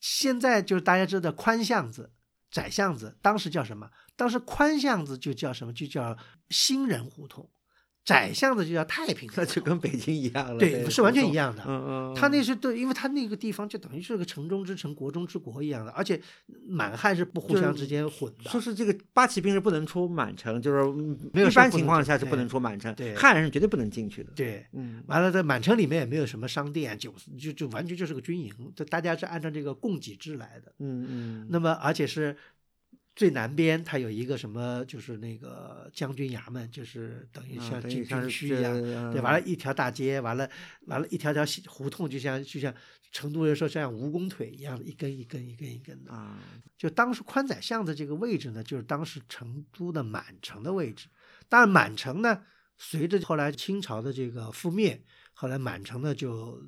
[0.00, 2.12] 现在就是大家知道宽巷子、
[2.50, 3.90] 窄巷子，当时叫什么？
[4.16, 5.72] 当时宽巷子就叫什么？
[5.72, 6.16] 就叫
[6.50, 7.50] 新人胡同，
[8.08, 9.44] 窄巷子就叫太平胡那。
[9.44, 11.54] 就跟北京一样了，对，是完全一样。
[11.54, 11.62] 的。
[11.66, 16.18] 嗯嗯，他那是对，因为他那个地方就等于是个城中之城、国中之国一样的，而且
[16.66, 18.48] 满汉是不互相之间混的。
[18.48, 30.72] 说是这个八旗兵是不能出满城，就是嗯没有一般情况下是不能出满城，对汉人是绝对不能进去的。，对，嗯完了，在满城里面也没有什么商店，就就就完全就是个军营，就大家是按照这个供给制来的。
[30.78, 32.34] 嗯嗯，那么而且是
[33.18, 40.48] 最南边，它有一个什么，就是那个将军衙门，就是等于啊像进等于像是军区一样，这对，完了，一条大街，完了，
[40.86, 42.72] 完了，一条条胡同，就像就像
[43.10, 46.12] 成都人说像蜈蚣腿一样的，一根一根一根一根的。
[46.12, 46.38] 啊，
[46.76, 51.08] 就当时宽窄巷子这个位置呢，就是当时成都的满城的位置。
[51.48, 52.42] 当然，满城呢，
[52.76, 55.02] 随着后来清朝的这个覆灭，
[55.32, 56.62] 后来满城呢就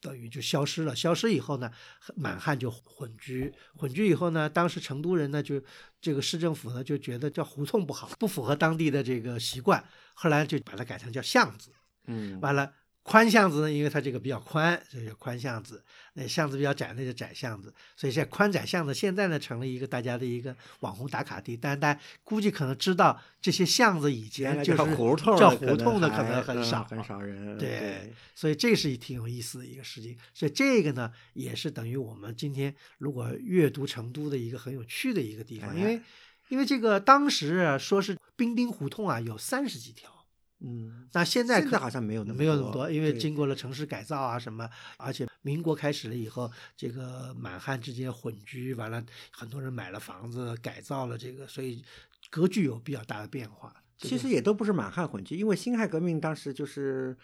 [0.00, 0.94] 等于就消失了。
[0.94, 1.70] 消失以后呢，
[2.14, 5.62] 满汉就混居，混居以后呢，当时成都人呢就
[6.00, 11.72] 这个市政府呢就觉得叫胡同不好，不符合当地的这个习惯，后来就把它改成叫巷子。
[12.06, 12.72] 嗯，完了，
[13.06, 15.76] 宽巷子呢，因为它这个比较宽，所以叫宽巷子；
[16.14, 17.72] 那巷子比较窄，那就窄巷子。
[17.96, 21.56] 所以现在宽窄巷子现在呢，成了一个大家的一个网红打卡地。
[21.56, 27.56] 但是大家估计可能知道这些巷子以前就是叫胡同叫的胡同的，可能很嗯少，很少人。
[27.56, 30.18] 对，所以这是挺有意思的一个事情。
[30.34, 36.02] 所以这个呢，也是等于我们今天如果阅读成都的一个很有趣的一个地方，因为哎
[36.48, 40.15] 因为这个当时啊说是兵丁胡同啊有三十几条。
[40.60, 51.84] 嗯，那现在可现在好像没有那么没有那么多，因为经过了城市改造啊什么，而且民国开始了以后，这个满汉之间混居，完了很多人买了房子，改造了这个，所以
[52.30, 53.74] 格局有比较大的变化。
[53.98, 57.16] 其实也都不是满汉混居，因为辛亥革命当时就是，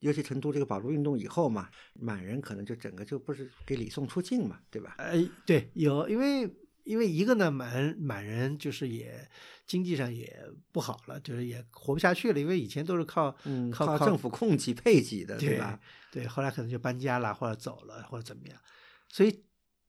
[0.00, 4.94] 尤其成都这个保路运动以后嘛，满人可能就整个就不是给李宋出境嘛，对吧？
[4.98, 5.14] 呃，
[5.46, 6.46] 对，有，因为
[6.88, 9.28] 因为一个呢，满满人就是也
[9.66, 15.78] 经济上也不好了，就是也活不下去了，因为以前都是靠嗯，靠靠政府供给配给的，对吧？？
[16.10, 18.58] 对，后来可能就搬家了，或者走了，或者怎么样。
[19.06, 19.44] 所以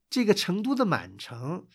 [0.09, 1.65] 这个成都的满城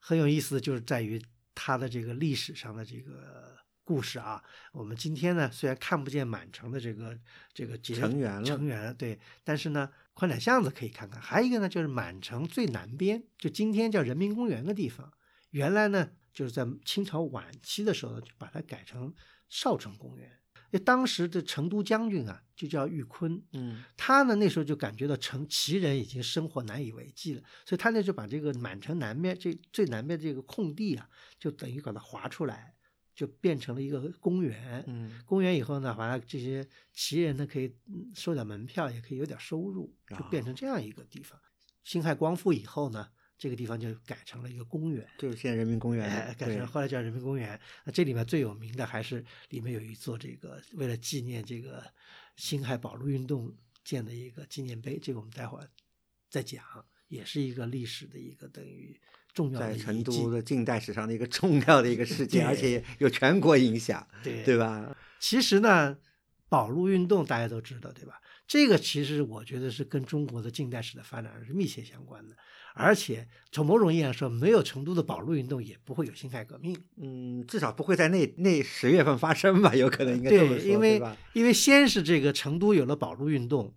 [0.00, 1.22] 很有意思，就是在于
[1.54, 3.53] 它的这个历史上的这个
[3.84, 4.42] 故事啊。
[4.72, 7.16] 我们今天呢，虽然看不见满城的这个
[7.52, 11.20] 这个结成员了成员对，但是呢，宽窄巷子可以看看。
[11.20, 15.12] 还有一个呢，就是满城最南边，就今天叫人民公园的地方，
[15.50, 19.14] 原来呢就是在清朝晚期的时候呢，就把它改成
[19.48, 20.40] 少城公园。
[20.70, 32.74] 因为当时的成都将军啊，就叫玉坤，嗯他呢那时候就感觉到成齐人已经生活难以为继了，所以他呢就把这个满城南面这最南边这个空地啊，就等于把它划出来，
[33.14, 34.82] 就变成了一个公园。
[34.86, 41.40] 嗯公园以后呢，完了这些旗人呢可以嗯收点门票，也可以有点收入，就啊变成这样一个地方。
[41.84, 45.06] 辛亥光复以后呢，这个地方就改成了一个公园。
[45.18, 47.60] 就是现在人民公园哎，改成后来叫人民公园。
[47.84, 51.84] 那这里面最有名的还是里面有一座这个为了纪念这个
[52.36, 55.68] 辛亥保路运动建的一个纪念碑，这个我们待会儿
[56.30, 56.64] 再讲，
[57.08, 58.98] 也是一个历史的一个等于
[59.34, 64.96] 重要的在成都的近代史上的一个重要的一个事件， 而对且有全国影响，对对吧？
[65.18, 65.96] 其实呢，
[66.48, 68.20] 保路运动大家都知道，对吧？
[68.46, 72.36] 这个其实我觉得是跟中国的近代史的发展是密切相关的，
[72.74, 76.76] 而且从某种意义上说，没有成都的保路运动，也不会有辛亥革命。
[76.98, 79.74] 嗯，至少不会在那那十月份发生吧？
[79.74, 81.16] 有可能应该这么对，说，因为吧？
[81.32, 83.74] 因为先是这个成都有了保路运动，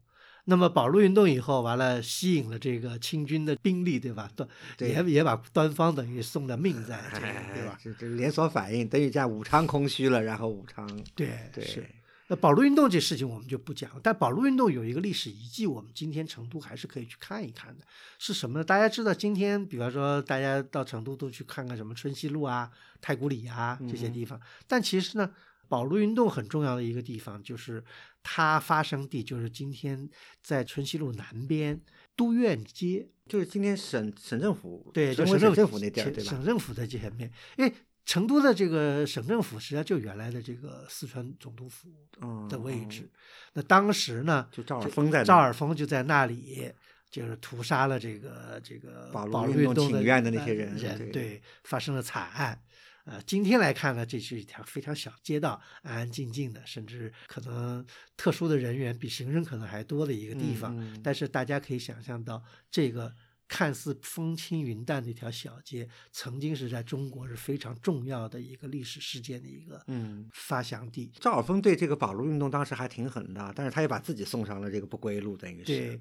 [0.49, 4.31] 那么保路运动以后，完了吸引了这个清军的兵力，对吧？
[4.35, 4.47] 端
[4.79, 7.77] 也也把端方等于送了命在这个，对吧？
[7.83, 11.85] 这这连锁反应，等于在武昌空虚了，然后武昌对，对是。
[12.29, 17.85] 那保路运动这事情我们就不讲了，但保路运动有一个历史遗迹，我们今天成都还是可以去看一看的。
[18.17, 18.63] 是什么呢？
[18.63, 25.29] 大家知道，今天比方说大家到成都都去看看什么春熙路啊、太古里啊这些地方，但其实呢，
[25.69, 27.83] 保路运动很重要的一个地方就是
[28.29, 30.09] 它发生地就是今天
[30.43, 31.79] 在春熙路南边
[32.13, 36.29] 都院街，就是今天省省政府对，就省政府那地儿，省对吧？
[36.31, 37.73] 省政府的前面，因为
[38.05, 41.87] 成都的这个省政府实际上就原来的这个四川总督府
[42.19, 43.03] 嗯的位置。
[43.03, 43.09] 嗯
[43.53, 46.69] 那当时呢，就赵尔就丰在那赵尔丰就在那里，
[47.09, 50.75] 就是屠杀了这个这个保路运动请愿的那些人
[51.13, 52.61] 对，发生了惨案。
[53.07, 57.83] 呃，今天来看呢，这是一条非常小街道，安安静静的，甚至可能
[58.17, 60.75] 特殊的人员比行人可能还多的一个地方。
[60.77, 63.15] 嗯嗯但是大家可以想象到，这个
[63.47, 71.09] 看似风轻云淡的一条小街，曾经是在中国是非常重要的一个历史事件的一个嗯发祥地。
[71.17, 75.99] 赵尔丰对这个保路运动当时还挺狠的，但是他也把自己送上了这个不归路，等于是对，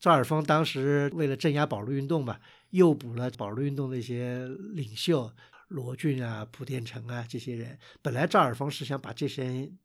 [0.00, 2.40] 赵尔丰当时为了镇压保路运动吧，
[2.70, 5.30] 诱捕了保路运动的一些领袖
[5.68, 7.78] 罗俊啊、蒲殿成啊这些人。
[8.02, 9.78] 本来赵尔丰是想把这些人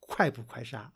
[0.00, 0.92] 快捕快杀，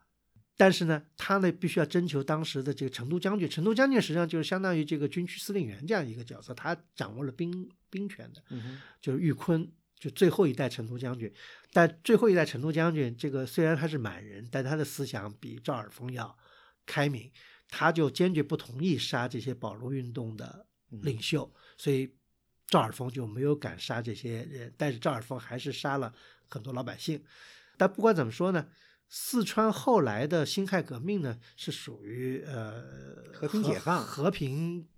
[0.57, 3.49] 但是呢，他呢必须要征求当时的这个成都将军。
[3.49, 8.43] 成都将军实际上就是相当于这个军区司令员这样一个角色，他掌握了兵兵权的。
[8.51, 11.33] 嗯就是玉坤，就最后一代成都将军。
[11.73, 16.37] 但最后一代成都将军，这个虽然他是满人，但他的思想比赵尔丰要
[16.87, 17.31] 开明，
[17.69, 22.15] 他就坚决不同意杀这些保路运动的领袖，所以
[22.67, 24.73] 赵尔丰就没有敢杀这些人。
[24.77, 26.13] 但是赵尔丰还是杀了
[26.49, 27.23] 很多老百姓。
[27.77, 28.69] 但不管怎么说呢，
[29.09, 32.83] 四川后来的辛亥革命呢，是属于呃
[33.33, 34.89] 和平解放和平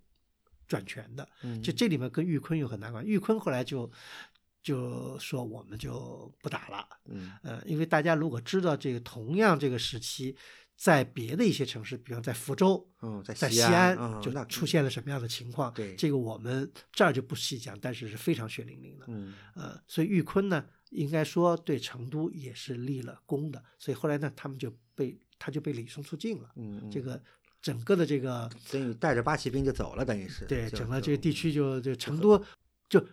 [0.66, 1.29] 转权的。
[1.42, 3.11] 嗯就这里面跟玉坤有很大关系。
[3.11, 3.90] 玉坤后来就
[4.62, 10.37] 就说我们就不打了，嗯呃，因为大家如果知道这个同样这个时期，
[10.76, 12.87] 在别的一些城市，比方在福州。
[13.00, 15.72] 嗯，在在西西安就嗯那出现了什么样的情况？
[15.72, 19.04] 对这个我们这儿就不细讲，但是是非常血淋淋的。
[19.08, 26.50] 嗯呃，所以玉坤呢，应该说对成都也是立了功的，所以后来呢，他们就被他就被李松出境了。
[26.56, 27.22] 嗯嗯这个
[27.62, 32.42] 整个的这个等于带着八旗兵就走了，等于是对整个这个地区就就成都
[32.88, 33.06] 就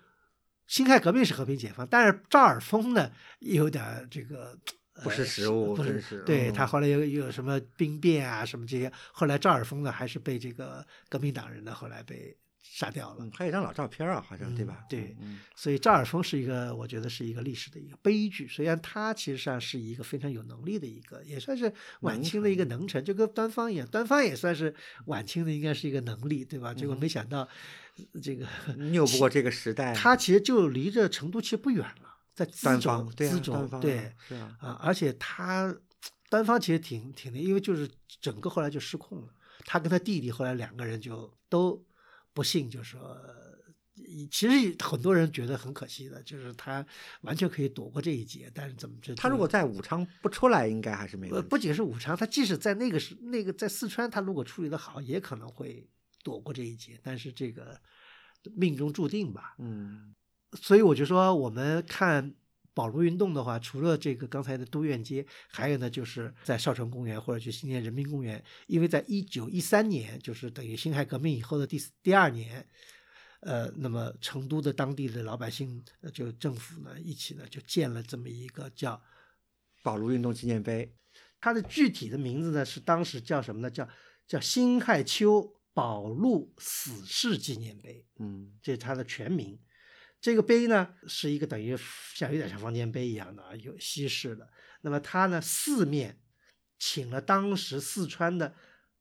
[0.67, 4.58] 辛亥革命是和平解放，但是赵尔丰呢有点这个。
[5.04, 13.17] 不识呃时务不真是对他嗯后来有有什么兵变啊什么这些，后来赵尔丰呢还是被这个革命党人呢后来被杀掉了。
[13.19, 14.86] 嗯，还有一张老照片啊，好像对嗯吧？
[14.89, 18.47] 对嗯所以赵尔丰是一个，我觉得是一个历史的一个悲剧。
[18.47, 24.73] 虽然他其实上是一个非常有能力的一个，也算是晚清的一个能臣，就跟端方一样，端方也算是
[25.06, 26.73] 晚清的，应该是一个能力，对吧？
[26.73, 27.47] 结果没想到
[28.21, 28.45] 这个
[28.77, 35.76] 嗯拗不过这个时代，他其实就离着成都其实不远了，在资端州方，对啊资方啊对是啊，啊，而且他
[36.30, 37.89] 单方其实挺挺的，因为就是
[38.20, 39.34] 整个后来就失控了。
[39.65, 41.86] 他跟他弟弟后来两个人就都
[42.34, 43.15] 不幸，就说，
[44.32, 46.84] 其实很多人觉得很可惜的，就是他
[47.22, 51.50] 完全可以躲过这一劫，但是怎么这他如果在武昌不出来，应该还是没呃问题。
[51.50, 55.88] 不仅是武昌，他即使在那个时那个在四川，他如果处理的好，也可能会
[56.23, 57.79] 躲过这一劫，但是这个
[58.56, 59.56] 命中注定吧。
[59.60, 60.15] 嗯
[60.54, 62.33] 所以我就说，我们看
[62.73, 72.67] 保路运动的话，除了这个刚才的都院街，还有呢，就是在少城公园或者去新建人民公园，因为在一九一三年，就是等于辛亥革命以后的第第二年，
[73.41, 79.02] 呃，那么成都的当地的老百姓，呃就政府呢一起呢就建了这么一个叫
[79.83, 80.95] 保路运动纪念碑。
[81.39, 83.69] 它的具体的名字呢是当时叫什么呢？
[83.69, 83.87] 叫
[84.27, 89.60] 叫辛亥秋保路死士纪念碑，嗯这是它的全名。
[90.22, 91.76] 这个碑呢是一个等于
[92.13, 94.48] 像有点像方尖碑一样的啊，有西式的。
[94.82, 96.22] 那么它呢四面
[96.78, 98.56] 请了当时四川的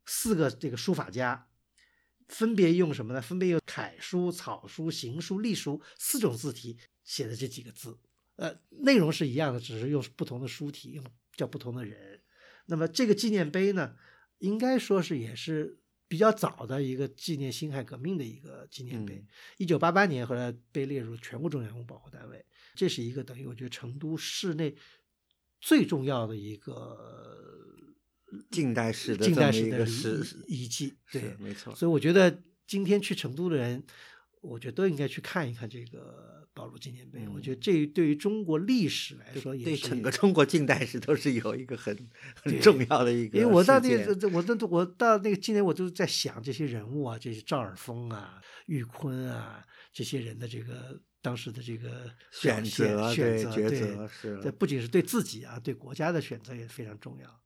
[0.06, 1.46] 四个这个书法家，
[2.28, 3.20] 分别用什么呢？
[3.20, 7.98] 分别用楷书、草书、行书、隶书四种字体写的这几个字。
[8.36, 11.04] 呃，内容是一样的，只是用不同的书体，用
[11.36, 12.22] 叫不同的人。
[12.66, 13.96] 那么这个纪念碑呢，
[14.38, 15.78] 应该说是也是
[16.10, 19.26] 比较早的一个纪念辛亥革命的一个纪念碑嗯。
[19.58, 22.44] 一九八八年后来被列入全国重点文物保护单位，
[22.74, 24.74] 这是一个等于我觉得成都市内
[25.60, 26.98] 最重要的一个
[28.50, 30.94] 近代史的近代史的遗史遗迹。
[31.12, 31.72] 对，没错。
[31.76, 33.80] 所以我觉得今天去成都的人，
[34.40, 37.26] 我觉得都应该去看一看这个保罗纪念碑。
[37.28, 41.96] 我觉得这对于中国历史来说也对整个中国近代史都是有一个很
[42.34, 43.38] 很重要的一个。
[43.38, 57.40] 因为我到那我都我到那个今年我都在想这些人物啊，这些赵尔丰啊、玉坤啊这些人的这个当时的这个选择选择对抉择是这不仅是对自己啊，对国家的选择也非常重要。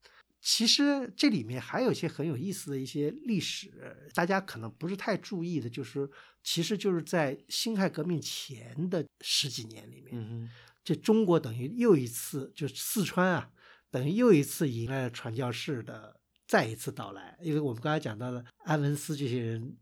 [0.46, 6.06] 其实这里面还有一些很有意思的一些历史，大家可能不是太注意的，就是
[6.42, 10.50] 其实就是在辛亥革命前的十几年里面，嗯
[10.84, 13.50] 这中国等于又一次，就是四川啊，
[13.90, 17.38] 等于又一次迎来了传教士的再一次到来。
[17.40, 19.78] 因为我们刚才讲到了安文思这些人，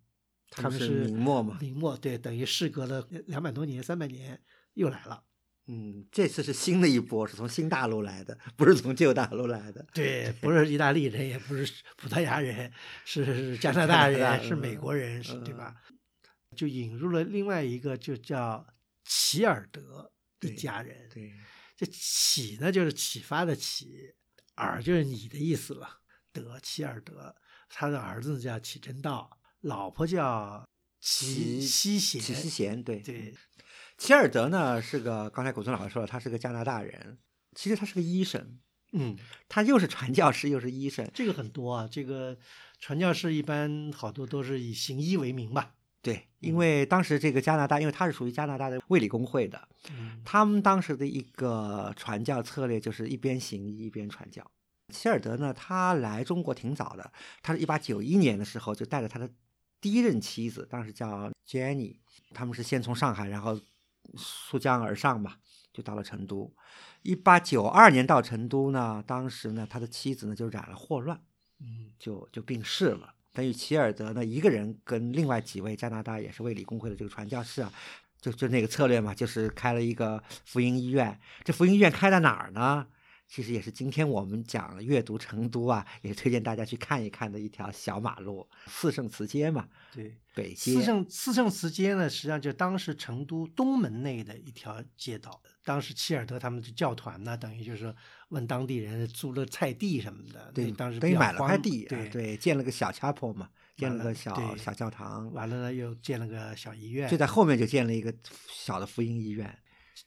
[0.49, 4.41] 他们是他们是明末嘛明末对，等于事隔了两百多年、三百年
[4.75, 5.25] 又来了。
[5.67, 9.87] 嗯，这次是新的一波，是从新大陆来的，不是从旧大陆来的。
[9.95, 12.73] 对， 不是意大利人，也不是葡萄牙人，
[13.05, 15.75] 是是加拿大人，是美嗯国人，是嗯对吧？
[16.57, 18.67] 就引入了另外一个，就叫
[19.05, 21.09] 齐尔德一家人。
[21.09, 21.33] 对，
[21.77, 24.13] 这启呢，就是启发的启，
[24.57, 26.01] 尔就是你的意思了。
[26.33, 27.35] 德齐尔德，
[27.69, 30.67] 他的儿子叫启真道，老婆叫
[31.01, 32.21] 齐西贤。
[32.21, 33.35] 齐西贤，对对，
[34.03, 37.19] 齐尔德呢是个，刚才古村老师说了，他是个加拿大人，
[37.55, 38.59] 其实他是个医生，
[38.91, 39.17] 嗯，
[39.49, 41.09] 他又是传教士又是医生。
[41.15, 41.89] 这个很多啊。
[41.89, 42.37] 这个
[42.81, 45.75] 传教士一般好多都是以行医为名吧。
[46.01, 54.45] 对，因为当时这个加拿大，因为他是属于加拿大的卫理公会的，嗯他们当时的一个传教策略就是一边行医一边传教。
[54.89, 59.31] 希尔德呢，他来中国挺早的，他是一八九一年的时候就带着他的
[59.81, 61.99] 第一任妻子，当时叫 Jenny，
[62.35, 63.57] 他们是先从上海，然后
[64.17, 65.39] 溯江而上吧，
[65.73, 66.53] 就到了成都。
[67.03, 71.21] 一八九二年到成都呢，当时呢，他的妻子呢就染了霍乱，
[71.61, 73.15] 嗯就就病逝了。
[73.33, 77.73] 等于齐尔德呢，一个人跟另外几位加拿大也是卫理公会的这个传教士啊，
[78.21, 81.19] 就就那个策略嘛，就是开了一个福音医院。
[81.43, 82.87] 这福音医院开在哪儿呢？
[83.33, 90.15] 其实也是今天我们讲阅读成都啊，也推荐大家去看一看的一条小马路——四圣祠街嘛，对。
[90.35, 90.75] 北街。
[90.75, 95.43] 四圣四圣祠街呢，实际上就当时成都东门内的一条街道。
[95.65, 97.95] 当时齐尔德他们的教团呢，等于就是
[98.29, 108.15] 问当地人租了菜地什么的，对，当时等于买了块地，啊对对，建了个小 chapel 嘛，建了了个小对小教堂，完了呢，又建了个小医院，就在后面就建了一个
[108.51, 109.59] 小的福音医院。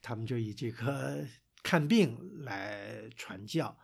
[0.02, 1.26] 他们就以这个
[1.66, 3.76] 看病来传教。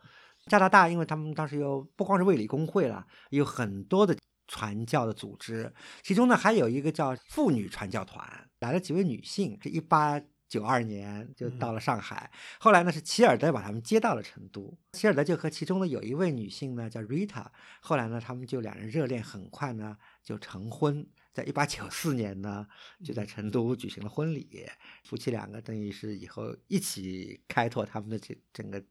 [0.46, 4.16] 加拿大，因为他们当时有不光是卫理公会了，有很多的
[4.46, 5.72] 传教的组织，
[6.02, 17.46] 其中呢还有一个叫妇女传教团，来了几位女性，是一八九二年就到了上海，后来呢是齐尔德把他们接到了成都，齐尔德就和其中的有一位女性呢叫 Rita，
[17.80, 21.06] 后来呢他们就两人热恋，很快呢就成婚。
[21.32, 22.66] 在一八九四年呢，
[23.04, 24.66] 就在成都举行了婚礼，
[25.04, 28.82] 夫妻两个等于是以后一起开拓他们的这整个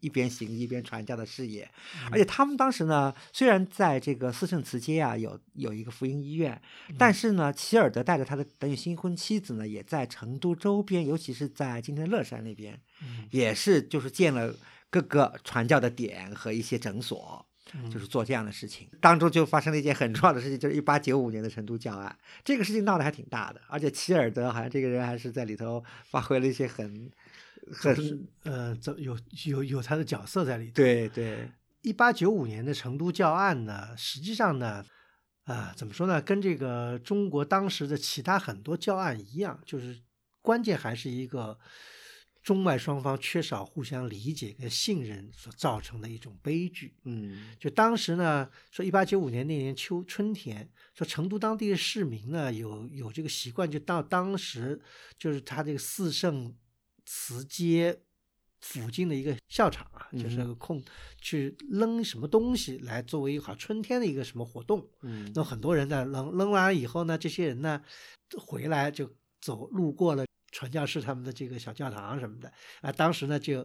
[0.00, 1.68] 一边行医一边传教的事业，
[2.10, 6.62] 而且他们当时呢，虽然在这个四圣祠街啊有有一个福音医院，
[6.96, 13.28] 但是呢，齐尔德带着他的等于新婚妻子呢，也在成都周边，尤其是在今天乐山那边，嗯。
[13.30, 14.54] 也是就是建了
[14.88, 17.46] 各个传教的点和一些诊所。
[17.74, 22.16] 嗯就是做这样的事情，当中就发生了一件很重要的事情，就是一八九五年的成都教案。
[22.44, 27.10] 这个事情闹得还挺大的，而且齐尔德好像这个人还是在里头发挥了一些很
[27.72, 30.72] 很呃，这有有有他的角色在里头。
[30.74, 31.50] 对对
[31.82, 34.84] 一八九五年的成都教案呢，实际上呢，
[35.44, 39.98] 啊、怎么说呢，跟这个中国当时的其他很多教案一样，就是
[40.40, 41.58] 关键还是一个
[42.44, 46.94] 中外双方缺少互相理解跟信任所造成的一种悲剧。
[47.04, 54.78] 嗯就当时呢，说一八九五年那年秋春天，说成都当地的市民呢有有这个习惯，就到当时
[55.18, 56.54] 就是他这个四圣
[57.06, 57.98] 祠街
[58.60, 60.84] 附近的一个校场啊，就是嗯空
[61.18, 64.86] 去扔什么东西来作为好春天的一个什么活动。
[65.00, 67.82] 嗯那很多人呢扔扔完了以后呢，这些人呢
[68.36, 72.50] 回来就走路过了传教士他们的这个小教堂什么的
[72.80, 73.58] 啊，当时呢就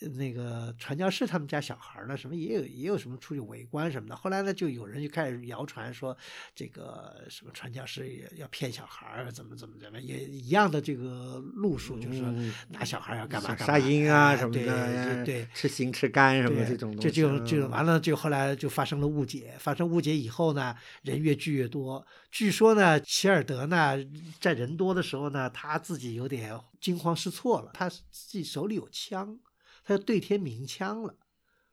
[0.00, 6.16] 呃那个传教士他们家小孩儿呢什么也有也有什么出去围观什么的，后来呢就有人就开始谣传说
[6.54, 12.22] 这个什么传教士也要骗小孩儿怎么怎么怎么也一样的这个路数，就是
[12.68, 15.48] 拿小孩儿要干嘛干嘛杀婴啊什么的，对对。
[15.52, 19.54] 吃行吃肝什么对，这种东这西，就就嗯完了，就后来就发生了误解。
[19.58, 22.06] 发生误解以后呢，人越聚越多。
[22.30, 23.96] 据说呢，齐尔德呢，
[24.40, 29.38] 在人多的时候呢，他自己有点惊慌失措了，他自己手里有枪，
[29.84, 31.14] 他就对天鸣枪了。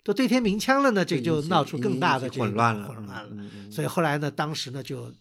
[0.04, 3.72] 都对天鸣枪了呢，这就闹出更大的这个混乱了，混乱了。
[3.72, 5.12] 所以后来呢，当时呢就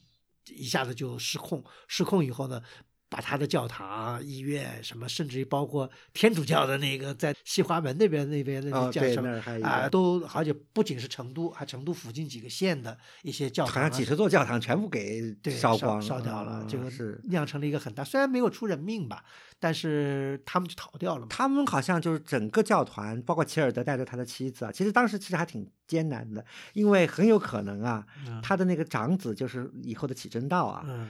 [0.50, 2.62] 一下子就失控，失控以后呢，
[3.14, 9.30] 把他的教堂、医院什么，甚至于包括天主教的那个在西华门那边那边那叫什么
[9.62, 17.20] 啊，都而且不仅是成都，还成都附近几个县的一些教堂啊，好像几十座教堂全部给烧光烧掉了，嗯这个是。
[17.26, 19.24] 酿成了一个很大，虽然没有出人命吧，
[19.60, 21.26] 但是他们就逃掉了。
[21.30, 28.40] 他们好像就是整个教团，包括齐尔德带着他的妻子啊，其实当时其实还挺艰难的，因为很有可能啊，嗯。
[28.42, 31.08] 他的那个长子就是以后的启真道啊，嗯，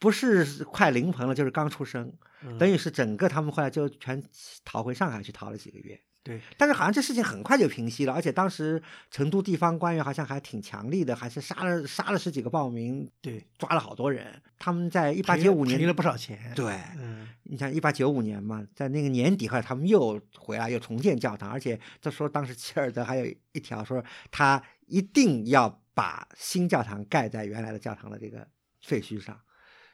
[0.00, 4.20] 不是快临盆了，就是刚出生，嗯等于是整个他们后来就全
[4.64, 6.00] 逃回上海去逃了几个月。
[6.22, 14.42] 对，但是好像这事情很快就平息了，而且当时成都地方官员好像还挺强力的，还是杀了杀了十几个暴民，对，抓了好多人。
[14.58, 16.52] 他们在一八赔九五年了赔了不少钱。
[16.54, 28.46] 对，嗯，你像一八九五年嘛，在那个年底后来他们又回来又重建教堂，而且他说当时切尔德还有一条说他一定要把新教堂盖在原来的教堂的这个
[28.82, 29.40] 废墟上。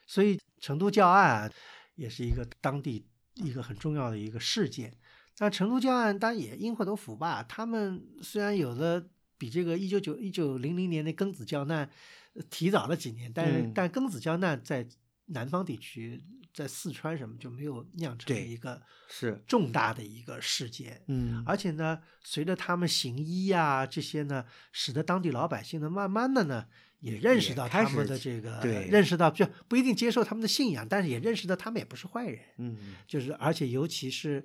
[0.06, 1.52] 所以成都教案啊，
[1.96, 4.96] 也是一个当地一个很重要的一个事件。
[5.38, 11.90] 那成都教案当然也因祸得福吧，他们虽然有的比这个一九九一九零零年的庚子教难
[12.32, 14.88] 呃提早了几年，但是、嗯但庚子教难在
[15.26, 18.80] 南方地区，在四川什么就没有酿成对一个
[19.10, 21.02] 是重大的一个事件。
[21.08, 26.66] 嗯而且呢，随着他们行医呀、这些呢，使得当地老百姓呢，慢慢的呢，
[27.00, 32.40] 也认识到他们的这个，对认识到就不一定接受他们的信仰，但是也认识到他们也不是坏人。
[32.58, 34.44] 嗯就是而且尤其是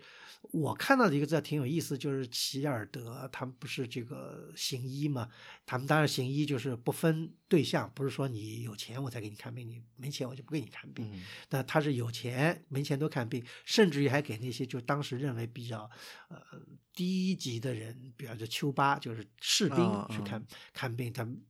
[0.51, 5.29] 我看到的一个字挺有意思，就是齐尔德他们不是这个行医嘛，
[5.65, 11.09] 他们当然行医就是不分对象，不是说你有钱我才给你看病，你没钱我就不给你看病。
[11.13, 15.89] 嗯那他是有钱没钱都看病，甚至于还给那些就当时认为比较
[16.27, 16.37] 呃
[16.93, 19.77] 低级的人，比方说丘巴，就是士兵
[20.09, 20.43] 去看、
[20.73, 21.41] 看病，他们。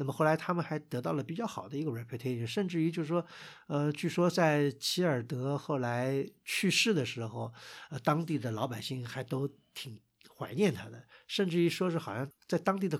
[0.00, 3.22] 那么后来他们还得到了比较好的一个 reputation，甚至于就是说，
[3.66, 7.52] 呃，据说在齐尔德后来去世的时候，
[7.90, 10.00] 呃，当地的老百姓还都挺
[10.34, 12.98] 怀念他的，甚至于说是好像在当地的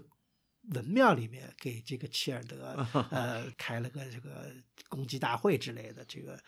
[0.74, 4.52] 文庙里面给这个齐尔德 呃开了个这个
[4.90, 6.38] 公祭大会之类的，这个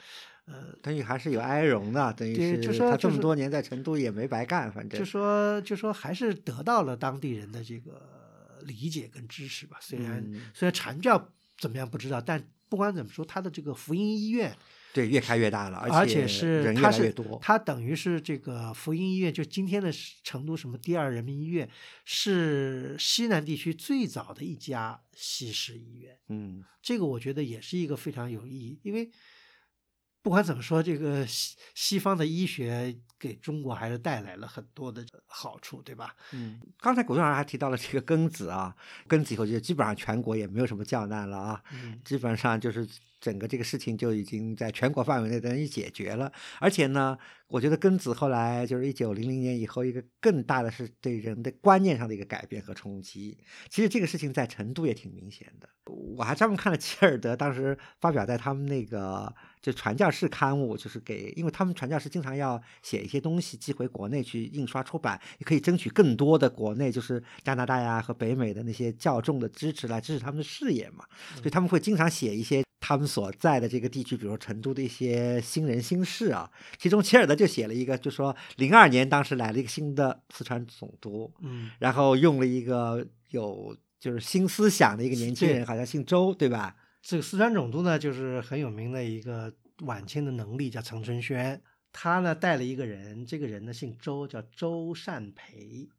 [0.44, 8.21] 呃，等于还是有哀荣的，等于就是他这么多年在成都也没白干，反正就说就说还是得到了当地人的这个
[8.62, 9.78] 理解跟支持吧。
[9.80, 14.56] 虽然、嗯虽然传教怎么样不知道，但不管怎么说，他的这个福音医院，
[14.94, 17.38] 对越开越大了，而且人越是他是来越多。
[17.42, 19.92] 他等于是这个福音医院，就今天的
[20.24, 21.68] 成都什么第二人民医院，
[22.04, 26.18] 是西南地区最早的一家西式医院。
[26.28, 29.10] 嗯这个我觉得也是一个非常有意义，因为
[30.22, 36.14] 不管怎么说，这个西西方的医学给中国还是带来了很多的好处，对吧？
[36.32, 38.74] 嗯，刚才古总老师还提到了这个庚子啊，
[39.08, 42.88] 庚子以后就基本上全国也没有什么教难了啊，嗯基本上就是
[43.20, 46.32] 整个这个事情就已经在全国范围内等于解决了。
[46.60, 47.18] 而且呢，
[47.48, 53.36] 我觉得庚子后来就是一九零零年以后，一个更大的是对人的观念上的一个改变和冲击。
[53.68, 55.68] 其实这个事情在成都也挺明显的。
[55.86, 59.32] 我还专门看了齐尔德当时发表在他们那个
[59.62, 71.04] 就传教士刊物，就是给，因为他们传教士经常要写一些东西寄回国内去印刷出版，也可以争取更多的国内就是加拿大呀和北美的那些教众的支持来支持他们的事业嘛，
[71.36, 76.50] 所以他们会经常写一些他们所在的这个地区，比如说成都的一些新人新事啊。
[76.76, 86.74] 其中切尔德就写了一个，就说零二年当时来了一个新的四川总督，嗯，然后用了一个有就是新思想的一个年轻人，好像姓周，对吧？
[87.02, 91.60] 这个四川总督呢，就是很有名的一个晚清的能力，叫陈春轩。
[91.92, 95.90] 他呢带了一个人，这个人呢姓周，叫周善培。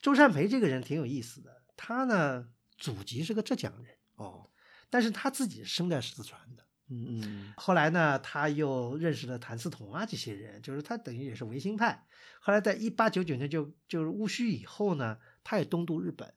[0.00, 4.50] 周善培这个人挺有意思的，他呢祖籍是个浙江人，哦，
[4.90, 6.64] 但是他自己生在四川的。
[6.92, 12.04] 嗯嗯后来呢，他又认识了谭嗣同啊这些人，就是他等于也是维新派。
[12.40, 16.34] 后来在一八九九年就就是戊戌以后呢，他也东渡日本，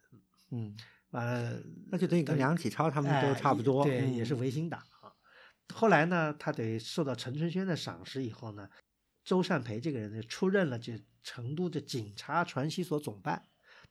[0.51, 0.77] 嗯，
[1.13, 1.59] 完了
[1.89, 5.13] 那就等于跟梁启超他们都哎差不多，对，嗯也是维新党啊。
[5.73, 8.67] 后来呢，他得受到陈春轩的赏识以后呢，
[9.23, 13.43] 周善培这个人呢出任了这成都的警察传习所总办，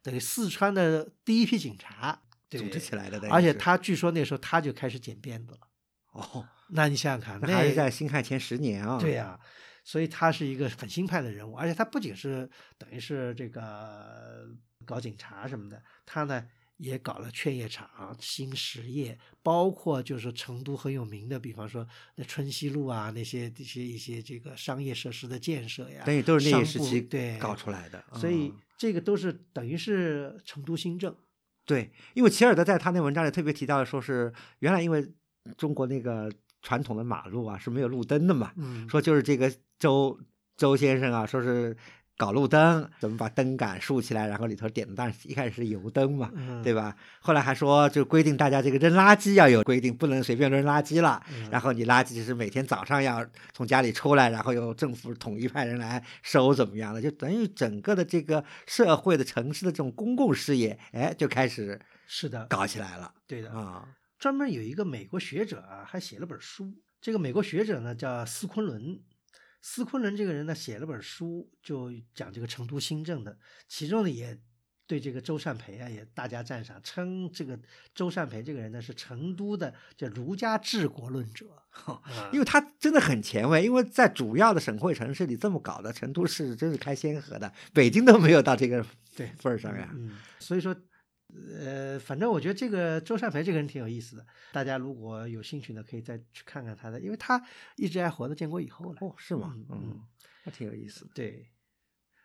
[0.03, 5.61] 等于四川的第一批警察组织起来的，而且他据说那时候他就开始剪辫子了。
[6.13, 9.39] 哦，那你想想看，那还是在辛亥前十年啊，对呀、
[9.85, 14.47] 所以他是一个很新派的人物，而且他不仅是等于是这个
[14.85, 16.45] 搞警察什么的，他呢
[16.79, 31.15] 也搞了劝业场、新实业，包括就是成都很有名的，比方说那春熙路啊那些这些一些这个商业设施的建设呀，等于都是那商一时期对搞出来的，所以嗯这个都是等于是成都新政。
[31.65, 35.09] 对，因为齐尔德在他那文章里特别提到说是原来因为
[35.57, 36.29] 中国那个
[36.61, 40.19] 传统的马路啊是没有路灯的嘛，嗯，说就是这个周
[40.57, 41.77] 周先生啊，说是
[42.23, 46.97] 搞路灯，怎么把灯杆竖起来，然后里头点的，但是一开始是油灯嘛，嗯对吧？
[47.19, 51.21] 后来还说就规定大家这个扔垃圾要有规定，不能随便扔垃圾了。
[51.35, 57.03] 嗯然后你垃圾就是每天早上要从家里出来，然后由政府统一派人来收，怎么样的？
[57.03, 63.89] 就等于整个的这个社会的城市的这种公共事业，哎，就开始是的，搞起来了对的啊。
[64.21, 66.73] 专门有一个美国学者啊，还写了本书。
[67.01, 69.01] 这个美国学者呢叫斯昆伦，
[69.63, 73.39] 斯昆仑这个人呢写了本书，就讲这个成都新政的，
[73.69, 74.39] 其中呢也
[74.87, 77.59] 对这个周善培啊也大加赞赏，称这个
[77.95, 81.47] 周善培这个人呢是成都的这儒家治国论者。
[81.87, 82.03] 啊
[82.33, 88.85] 因为他真的很前卫，因为在主要的省会城市里这么搞的，成都市真是开先河的，北京都没有到这个
[89.17, 89.89] 对份儿上呀。
[89.95, 90.77] 嗯，所以说，
[91.59, 97.43] 呃，反正我觉得这个周善培这个人挺有意思的，大家如果有兴趣呢，可以再去看看他的，因为他
[97.77, 98.99] 一直还活到建国以后了。
[99.01, 99.55] 哦，是吗？
[99.55, 100.01] 嗯嗯，
[100.45, 101.11] 那挺有意思的。
[101.15, 101.51] 对，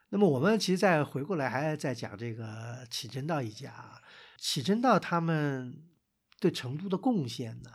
[0.10, 4.02] 那么我们其实再回过来，还在讲这个启真道一家啊，
[4.38, 5.88] 启真道他们
[6.40, 7.72] 对成都的贡献呢，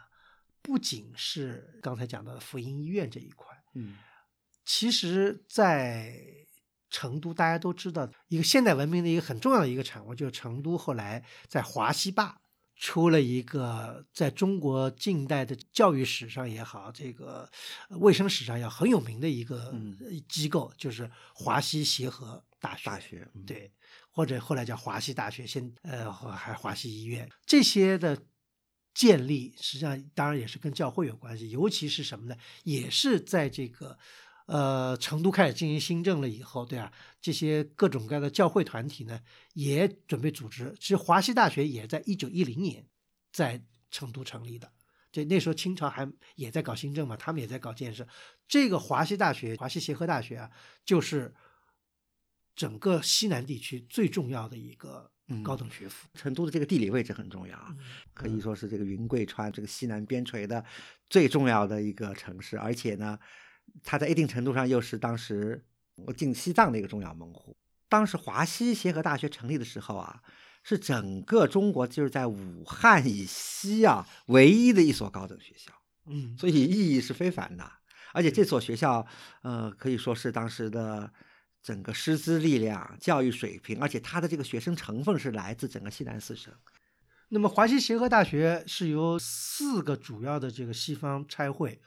[0.61, 3.97] 不仅是刚才讲到的福音医院这一块，嗯
[4.65, 6.42] 其实，在
[6.93, 12.39] 成都，大家都知道一个现代文明的一个很重要的一个产物，就是成都后来在华西坝
[12.77, 17.49] 出了一个在中国近代的教育史上也好，这个
[17.89, 19.75] 呃卫生史上也好很有名的一个
[20.29, 22.85] 机构，就是华西协和大学。
[22.85, 23.73] 大学，嗯，对，
[24.11, 28.21] 或者后来叫华西大学，现呃或还华西医院这些的
[28.95, 32.37] 建立，实际上当然也是跟教会有关系，尤其是什么呢？
[32.65, 33.99] 也是在这个
[34.53, 36.93] 呃成都开始进行新政了以后，对啊，
[37.23, 39.19] 这些各种各样的教会团体呢，
[39.55, 40.75] 也准备组织。
[40.79, 42.87] 其实华西大学也在一九一零年
[43.33, 44.71] 在成都成立的。
[45.11, 48.07] 这那时候清朝还也在搞新政嘛，他们也在搞建设。
[48.47, 50.51] 这个华西大学、华西协和大学啊，
[50.85, 51.35] 就是
[52.55, 56.09] 整个西南地区最重要的一个嗯高等学府。
[56.15, 57.79] 成都的这个地理位置很重要啊，嗯
[58.13, 60.63] 可以说是这个云贵川这个西南边陲的
[61.09, 63.19] 最重要的一个城市，而且呢，
[63.83, 65.65] 它在一定程度上又是当时
[66.17, 67.57] 进西藏的一个重要门户。
[67.89, 70.23] 当时华西协和大学成立的时候啊，
[70.63, 75.73] 是整个中国就是在武汉以西啊唯一的一所高等学校。
[76.07, 77.71] 嗯，所以意义是非凡的。
[78.15, 79.07] 而且这所学校，
[79.43, 81.11] 呃，可以说是当时的
[81.63, 86.53] 整个师资力量、教育水平，而且它的这个学生成分是来自整个西南四省。
[87.29, 91.81] 那么华西协和大学是由四个主要的这个西方差会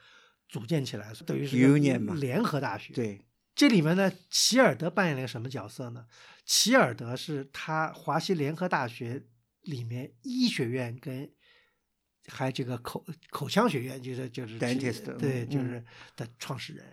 [0.48, 6.08] 组建起来，等于是 Union 嘛联合大学。，对，这里面呢，齐尔德扮演了一个什么角色呢？
[6.46, 9.26] 齐尔德是他华西联合大学
[9.62, 11.32] 里面医学院跟
[12.28, 15.84] 还有这个口口腔学院，就是就是 Dentist，对，就是
[16.16, 16.86] 的创始人，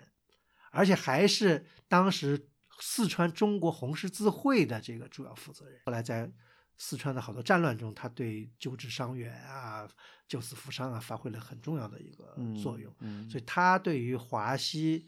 [0.71, 2.49] 而且还是当时
[2.81, 5.81] 四川中国红十字会的这个主要负责人。
[5.85, 6.31] 后来在
[6.79, 9.89] 四川的好多战乱中，他对救治伤员啊、
[10.27, 12.93] 救死扶伤啊发挥了很重要的一个作用。
[13.01, 15.07] 嗯，所以他对于华西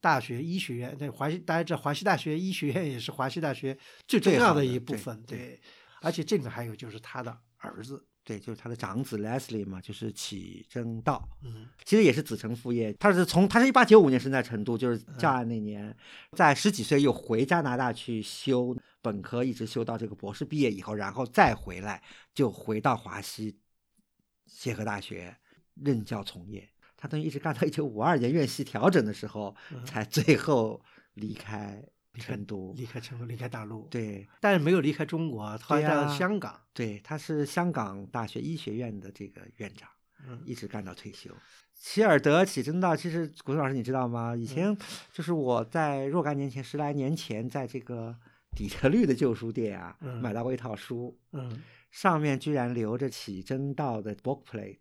[0.00, 5.60] 大学医学院，那华西大家知道，华西大学医学院也是华西大学最重要的一部分，对对。
[6.02, 12.92] 而且这里面还有就是他的儿子，对，就是他的长子 Leslie 嘛，就是启正道，嗯其实也是子承父业。
[13.00, 15.96] 他是从他是一八九五年生在成都，就是嗯教案那年，
[16.32, 18.76] 在十几岁又回加拿大去修
[19.06, 22.02] 本科，一直修到这个博士毕业以后，然后再回来
[22.34, 23.60] 就回到华西
[24.46, 25.36] 协和大学
[25.74, 26.68] 任教从业。
[26.96, 30.82] 他等于一直干到一九五二年院系调整的时候，嗯才最后
[31.14, 31.82] 离开
[32.14, 32.72] 成都。
[32.76, 39.88] 离开成都，离开大陆，，对但是没有离开中国，后来对呀到香港，对，他是香港大学医学院的这个院长。
[39.88, 39.94] 嗯
[40.28, 41.30] 嗯一直干到退休。
[41.74, 44.34] 齐尔德启真道，其实古松老师你知道吗？
[44.34, 44.78] 以嗯前
[45.12, 48.16] 就是我在若干年前，十来年前，在这个
[48.56, 54.78] 底特律的旧书店啊，嗯买到过一套书，嗯，上面居然留着启真道的 book plate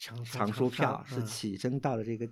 [0.00, 2.26] 藏藏书票，是嗯起真道的这个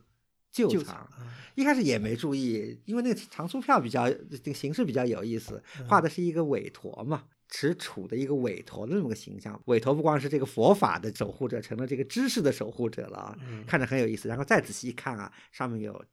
[0.51, 1.09] 旧旧藏。
[1.21, 9.61] 嗯一开始也没注意，因为那个藏书票比较这个形式比较有意思，嗯画的是一个韦陀嘛，持杵的一个韦陀的那么个形象。
[9.67, 14.29] 韦陀不光是这个佛法的守护者，成了这个知识的守护者了看着很有意思。
[14.29, 16.05] 然后再仔细一看啊，上面有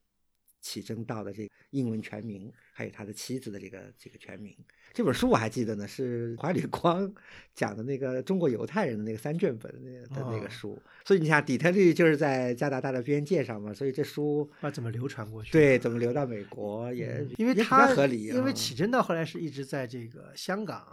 [0.61, 4.55] 起真道的这个英文全名，还有他的妻子的这个这个全名。
[4.93, 7.11] 这本书我还记得呢，是怀里光
[7.55, 10.81] 讲的那个中国犹太人的那个三卷本的那个的那哦个书。
[11.05, 15.51] 所以你想，底特律就是在加拿大的边界上嘛，所以这书那怎么流传过去。
[15.51, 18.37] 对，怎么流到美国也嗯因为也比他合理啊。
[18.37, 20.85] 因为启真道后来是一直在这个香港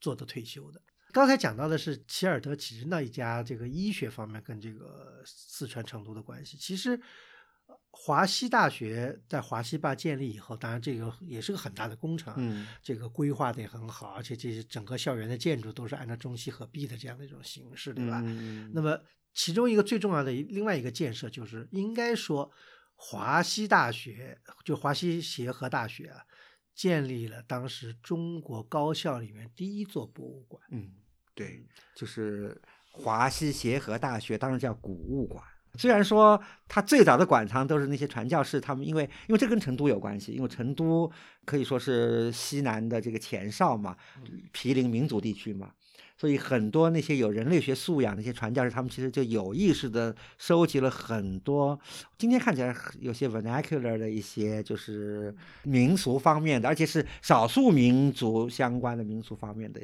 [0.00, 0.80] 做的退休的。
[1.12, 6.58] 刚才讲到的是齐尔德启真道一家这个医学方面跟这个四川成都的关系。
[6.58, 7.00] 其实呃
[7.90, 18.20] 华西大学在华西坝建立以后，当然这个也是个很大的工程，嗯这个规划的也很好，而且这些整个校园的建筑都是按照中西合璧的这样的一种形式，对吧？
[18.24, 19.00] 嗯那么
[19.32, 22.50] 其中一个最重要的另外一个建设，就是应该说
[22.94, 26.22] 华西大学，就华西协和大学啊，
[26.74, 30.62] 建立了当时中国高校里面第一座博物馆。
[30.70, 30.92] 嗯，
[31.34, 32.60] 对，就是
[32.92, 35.42] 华西协和大学，当时叫古物馆。
[35.76, 41.10] 虽然说它最早的馆藏都是那些传教士，他们因为因为这跟成都有关系，因为成都
[41.44, 43.96] 可以说是西南的这个前哨嘛，
[44.52, 45.70] 毗邻民族地区嘛，
[46.16, 51.78] 所以很多那些有人类学素养的一些传教士，他们其实就有意识的收集了很多
[52.18, 59.80] 今天看起来有些 vernacular 的一些就是民俗方面的，而且是少数民族相关的民俗方面的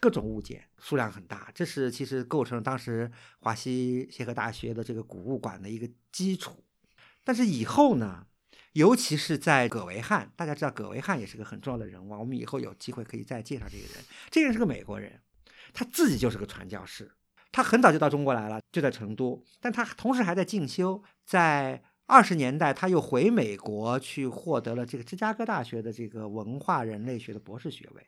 [0.00, 1.50] 各种物件，数量很大。
[1.54, 6.64] 这是其实构成了当时华西协和大学的这个古物馆的一个基础。
[7.24, 8.26] 但是以后呢，
[8.72, 14.04] 尤其是在葛维汉，大家知道葛维汉也是个很重要的人物，我们以后有机会可以再介绍这个人。
[14.30, 15.20] 这个人是个美国人，
[15.72, 17.12] 他自己就是个传教士，
[17.52, 21.82] 他很早就到中国来了，就在成都，但他同时还在进修，在。
[22.10, 28.06] 二十年代，他又回美国去获得了这个芝加哥大学的这个文化人类学的博士学位。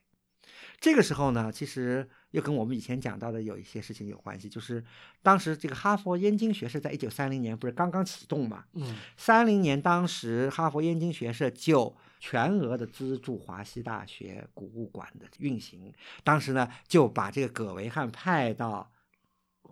[0.80, 4.82] 这个时候呢，其实又跟我们以前讲到的有一些事情有关系，就是
[5.22, 8.64] 当时这个哈佛燕京学社在一九三零年不是刚刚启动嘛？
[8.72, 15.92] 嗯三零年，当时哈佛燕京学社就全额的资助华西大学古物馆的运行，
[16.24, 18.90] 当时呢就把这个葛维汉派到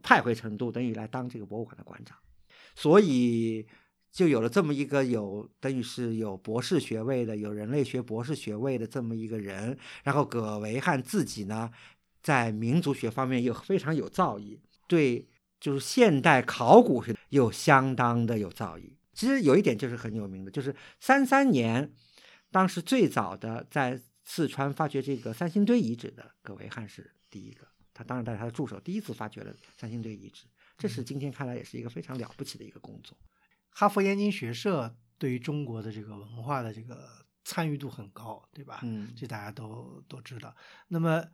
[0.02, 2.18] 派回成都，等于来当这个博物馆的馆长，
[2.74, 3.66] 所以
[4.10, 9.78] 就有了这么一个有等于是有博士学位的、有人类学博士学位的这么一个人。
[10.02, 11.70] 然后葛维汉自己呢，
[12.22, 15.28] 在民族学方面又非常有造诣，对
[15.60, 18.94] 就是现代考古学又相当的有造诣。
[19.12, 21.92] 其实有一点就是很有名的，就是三三年，
[22.50, 27.66] 当时最早的在四川发掘这个三星堆遗址的葛维汉是第一个。
[27.92, 30.44] 他当然带着他的助手第一次发掘了三星堆遗址，
[30.76, 33.18] 这是今天看来也是一个非常了不起的一个工作。
[33.70, 38.80] 哈佛燕京学社对于中国的这个文化的这个参与度很高，对吧？
[38.82, 40.54] 嗯这大家都都知道。
[40.88, 41.24] 那么，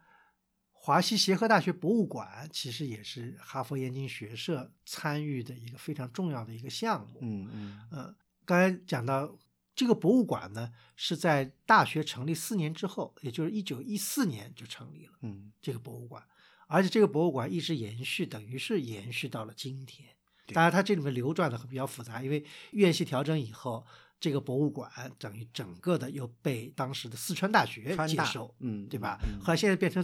[0.71, 7.19] 华西协和大学博物馆其实也是哈佛燕京学社参与的一个非常重要的一个项目。
[7.23, 9.37] 嗯嗯嗯，刚才讲到
[9.75, 16.23] 这个博物馆呢，是在大学成立四年之后，也就是一九一四年就成立了嗯，这个博物馆，
[16.69, 20.14] 而且这个博物馆一直延续，等于是延续到了今天。
[20.47, 23.85] 对当然，它这里面流转的比较复杂，因为院系调整以后，
[24.21, 29.19] 这个博物馆等于整个的又被当时的四川大学接收，嗯对吧？
[29.25, 30.03] 嗯后来现在变成，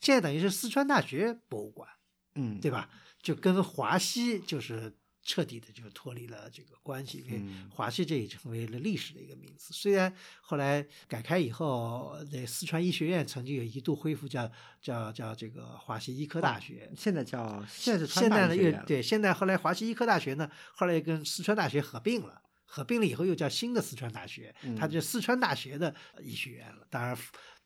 [0.00, 1.88] 现在等于是四川大学博物馆，
[2.34, 2.90] 嗯，对吧？
[3.20, 4.96] 就跟华西就是
[5.28, 9.74] 彻底的就脱离了这个关系，因为嗯华西这也成为了历史的一个名词。
[9.74, 10.10] 虽然
[10.40, 14.50] 后来改开以后，那四川医学院曾经有一度恢复叫
[14.80, 16.90] 叫叫这个华西医科大学。
[16.96, 26.86] 现在叫现在是川现在呢，又对，现在后来华西医科大学呢，后来又跟四川大学合并了，合并了以后又叫新的四川大学，它嗯就四川大学的医学院了。
[26.88, 27.14] 当然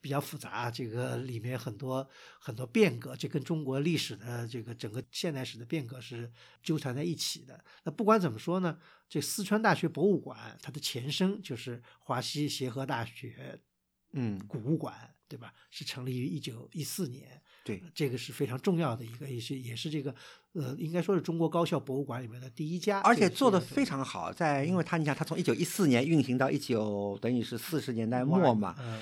[0.02, 2.06] 比较复杂，这个里面很多
[2.38, 6.30] 很多变革，这跟中国历史的这个整个现代史的变革是
[6.62, 7.64] 纠缠在一起的。
[7.84, 8.76] 那不管怎么说呢，
[9.08, 13.60] 这四川大学博物馆它的前身就是华西协和大学
[14.14, 15.54] 嗯，古物馆，对吧？
[15.70, 17.40] 是成立于一九一四年。
[17.64, 20.12] 对，这个是非常重要的一个，也是也是这个
[20.54, 29.00] 呃，应该说是中国高校博物馆里面的第一家，而且做的非常好，在因为它你想，它从一九一四年运行到一九等于是四十年代末嘛，嗯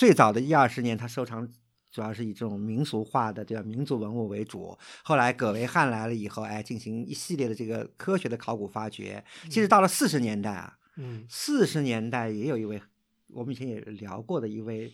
[0.00, 1.46] 最早的一二十年，他收藏
[1.90, 4.74] 主要是以这种民俗化的对吧民族文物为主。
[5.04, 9.22] 后来葛维汉来了以后，哎，进行一系列的这个科学的考古发掘。
[9.50, 12.80] 其实到了四十年代啊，嗯四十年代也有一位，
[13.26, 14.90] 我们以前也聊过的一位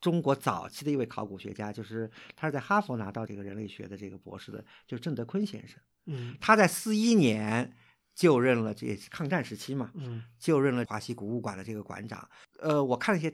[0.00, 5.78] 中国早期的一位考古学家，就是他是在哈佛拿到这个人类学的这个博士的，就是郑德坤先生。
[6.06, 7.72] 嗯他在四一年
[8.16, 12.28] 就任了，这也是抗战时期嘛，嗯就任了华西古物馆的这个馆长。
[12.58, 13.32] 呃，我看了一些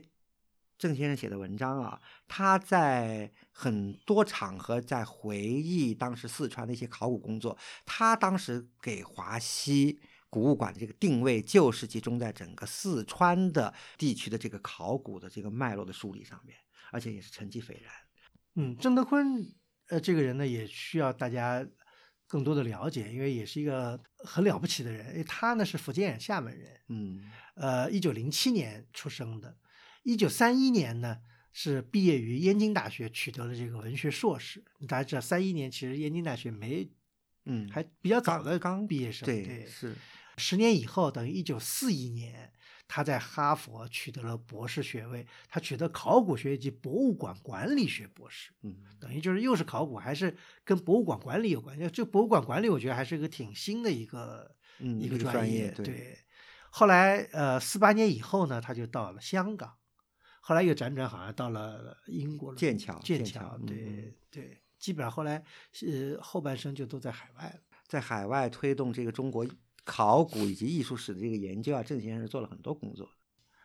[0.77, 7.57] 郑先生写的文章啊，他在很多场合在回忆当时四川的一些考古工作。
[7.85, 9.99] 他当时给华西
[10.29, 16.57] 古物馆的这个定位，就是集中在整个四川的地区的这个考古的这个脉络的梳理上面，
[16.91, 17.93] 而且也是成绩斐然。
[18.55, 19.43] 嗯，郑德坤
[19.89, 21.65] 呃这个人呢，也需要大家
[22.27, 25.11] 更多的了解，因为也是一个很了不起的人。
[25.11, 27.19] 因为他呢是福建厦门人，嗯
[27.55, 29.57] 呃，一九零七年出生的，
[30.07, 31.19] 一九三一年呢
[31.51, 34.63] 是毕业于燕京大学，取得了这个文学硕士。
[34.87, 36.89] 大家知道，三一年其实燕京大学没
[37.43, 39.93] 嗯，还比较早的刚毕业生，对是
[40.37, 42.53] 十年以后，等于一九四一年，
[42.87, 50.33] 他在哈佛取得了博士学位，他取得考古学及博物馆管理学博士，嗯等于就是又是考古，还是
[50.63, 51.77] 跟博物馆管理有关。
[51.91, 55.65] 这博物馆管理，我觉得还是个挺新的一个、嗯一个专业。
[55.65, 56.17] 业对对，
[56.69, 59.73] 后来呃，四八年以后呢，他就到了香港，
[60.47, 65.43] 后来又辗转好像到了英国了，剑桥剑剑桥对、嗯对，基本上后来
[65.85, 67.59] 呃后半生就都在海外了。
[67.85, 69.45] 在海外推动这个中国
[69.83, 73.09] 考古以及艺术史的这个研究啊，郑先生做了很多工作。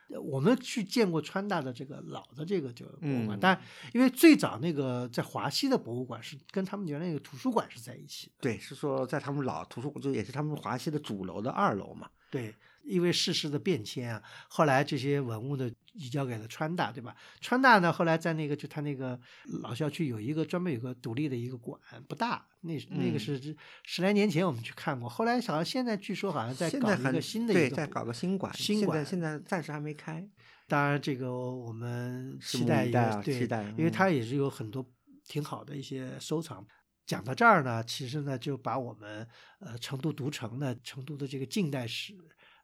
[0.09, 3.63] 呃我们去见过川大的这个老的这个就博物馆，嗯但
[3.95, 12.11] 因为最早那个在华西的博物馆是跟他们原来那个图书馆是在一起的，对，是说在他们老图书馆，就也是他们华西的主楼的二楼嘛。
[12.29, 12.53] 对，
[12.85, 17.15] 因为世事的变迁啊，后来这些文物呢移交给了川大，对吧？
[17.41, 19.19] 川大呢后来在那个就他那个
[19.63, 21.79] 老校区有一个专门有个独立的一个馆，
[22.09, 30.27] 不大，那那个嗯是十来年前我们去看过，后来好像现在据说好像在搞一个新的对，一个博在搞个新馆，新馆现在现在暂时还没开。
[30.69, 34.85] 当然，这个我们期待一下啊对，期待因为嗯它也是有很多
[35.27, 36.67] 挺好的一些收藏。
[37.05, 39.29] 讲到这儿呢，其实呢就把我们
[39.59, 42.15] 呃成都读城呢，成都的这个近代史，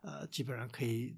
[0.08, 1.14] 呃，基本上可以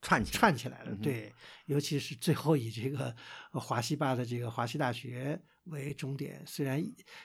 [0.00, 0.94] 串起串起来了。
[1.02, 1.32] 对，
[1.66, 3.14] 尤其是最后以这个
[3.52, 6.40] 呃华西坝的这个华西大学为终点。
[6.46, 6.80] 虽然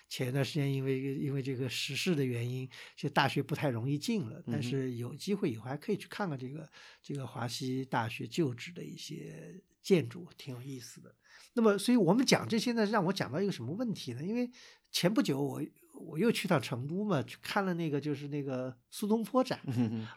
[0.09, 6.67] 前一段时间因为因为这个时事的原因，这大学不太容易进了，但是有机会以后还可以去看看这个
[7.01, 11.13] 这个华西大学旧址的一些建筑，挺有意思的。
[11.53, 14.23] 那么，所以我们讲这些呢，让我讲到一个什么问题呢？
[14.23, 14.49] 因为
[14.91, 15.61] 前不久我
[16.05, 19.59] 我又去趟成都嘛，去看了那个就是那个苏东坡展。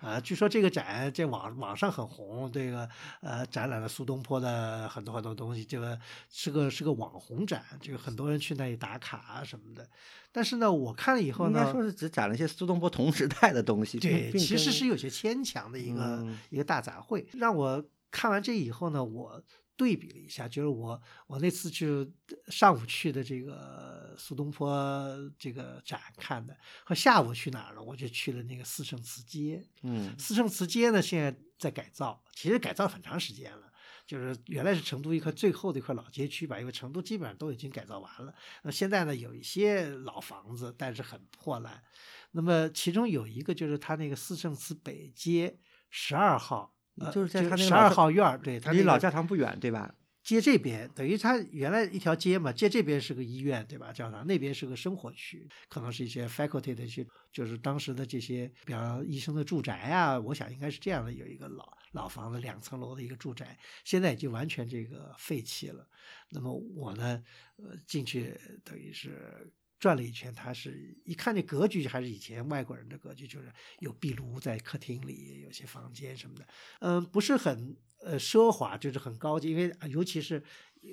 [0.01, 2.89] 啊，据说这个展在网网上很红，这个
[3.21, 5.99] 呃展览了苏东坡的很多很多东西，这个
[6.31, 9.89] 是个是个网红展，这个很多人去那里打卡啊什么的。
[10.33, 13.99] 但是呢，我看了以后呢，应该说是只展了一些苏东坡同时代的东西。
[13.99, 17.25] 对，其实是有些牵强的一个、嗯一个大杂烩。
[17.33, 19.43] 让我看完这以后呢，我
[19.77, 22.11] 对比了一下，就是我我那次去
[22.49, 27.83] 上午去的这个苏东坡这个展看的，和下午去哪儿了？
[27.83, 29.65] 我就去了那个四圣祠街。
[29.83, 33.73] 嗯四圣祠街呢，现在在改造，其实改造很长时间了。
[34.07, 38.33] 就是原来是成都一块最后的一块老街区吧，因为成都基本上都已经改造完了。
[38.63, 41.83] 那现在呢，有一些老房子，但是很破烂。
[42.31, 45.59] 那么其中有一个就是它那个四圣祠北街
[45.91, 46.76] 十二号，呃
[47.13, 49.95] 就是在他那个十二号院儿，对，它离老教堂不远对吧？
[50.23, 53.93] 街这边等于它原来一条街嘛，街这边是个医院，对吧？
[53.93, 65.87] 教堂那边是个生活区，可能是一些 faculty 的一些，就是当时的这些，比方医生的住宅啊，我想应该是这样的，有一个老老房子，两层楼的一个住宅，现在已经完全这个废弃了。
[66.31, 67.23] 那么我呢，
[67.59, 69.53] 呃，进去等于是。
[69.79, 76.47] 转了一圈，他是一看这格局还是以前外国人的格局，就是有壁炉在客厅里，有些房间什么的，
[76.81, 80.43] 嗯，不是很呃奢华，就是很高级，因为尤其是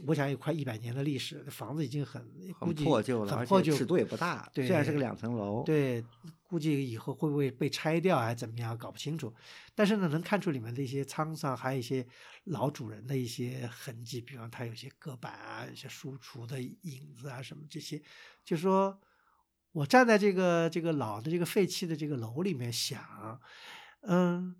[0.07, 2.21] 我想有快一百年的历史，房子已经很
[2.59, 4.49] 估很计破旧了，很破旧，尺度也不大。
[4.53, 6.03] 对虽然是个两层楼，对，
[6.47, 9.33] 估计以后会不会被拆掉还是怎么样，搞不清楚。
[9.75, 12.05] 但是呢，能看出里面的一些沧桑，还有一些
[12.45, 18.01] 老主人的一些痕迹，比方它有些隔板啊，有些书橱的影子啊，什么这些，
[18.43, 18.99] 就说
[19.73, 23.39] 我站在这个这个老的这个废弃的这个楼里面想，
[24.01, 24.55] 嗯，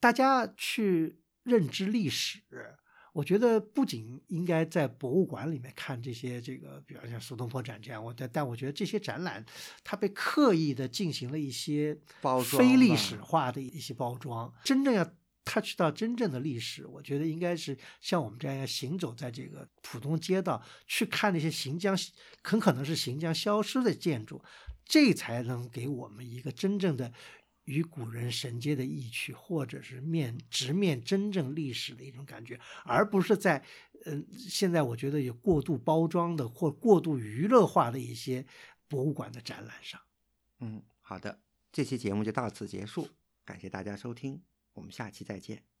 [0.00, 2.40] 大家去认知历史。
[3.12, 9.44] 我觉得不仅应该在博物馆里面看这些这个，比方像苏东坡展这样，我但但我觉得这些展览，
[9.84, 14.52] 它被刻意的进行了一些包装非历史化的一些包装。
[14.64, 15.04] 真正要
[15.44, 21.94] touch 到真正的历史，我觉得应该是像我们这样行走在这个浦东街道，去看那些行将
[22.42, 24.42] 很可能是行将消失的建筑，
[24.86, 27.12] 这才能给我们一个真正的
[27.64, 33.64] 与古人神接的意趣，或者是面直面真正历史的一种感觉，而不是在
[34.04, 38.44] 嗯、现在我觉得有过度包装的或过度娱乐化的一些
[38.88, 40.00] 博物馆的展览上。
[40.58, 41.40] 嗯，好的，
[41.70, 43.08] 这期节目就到此结束，
[43.44, 44.42] 感谢大家收听，
[44.72, 45.71] 我们下期再见。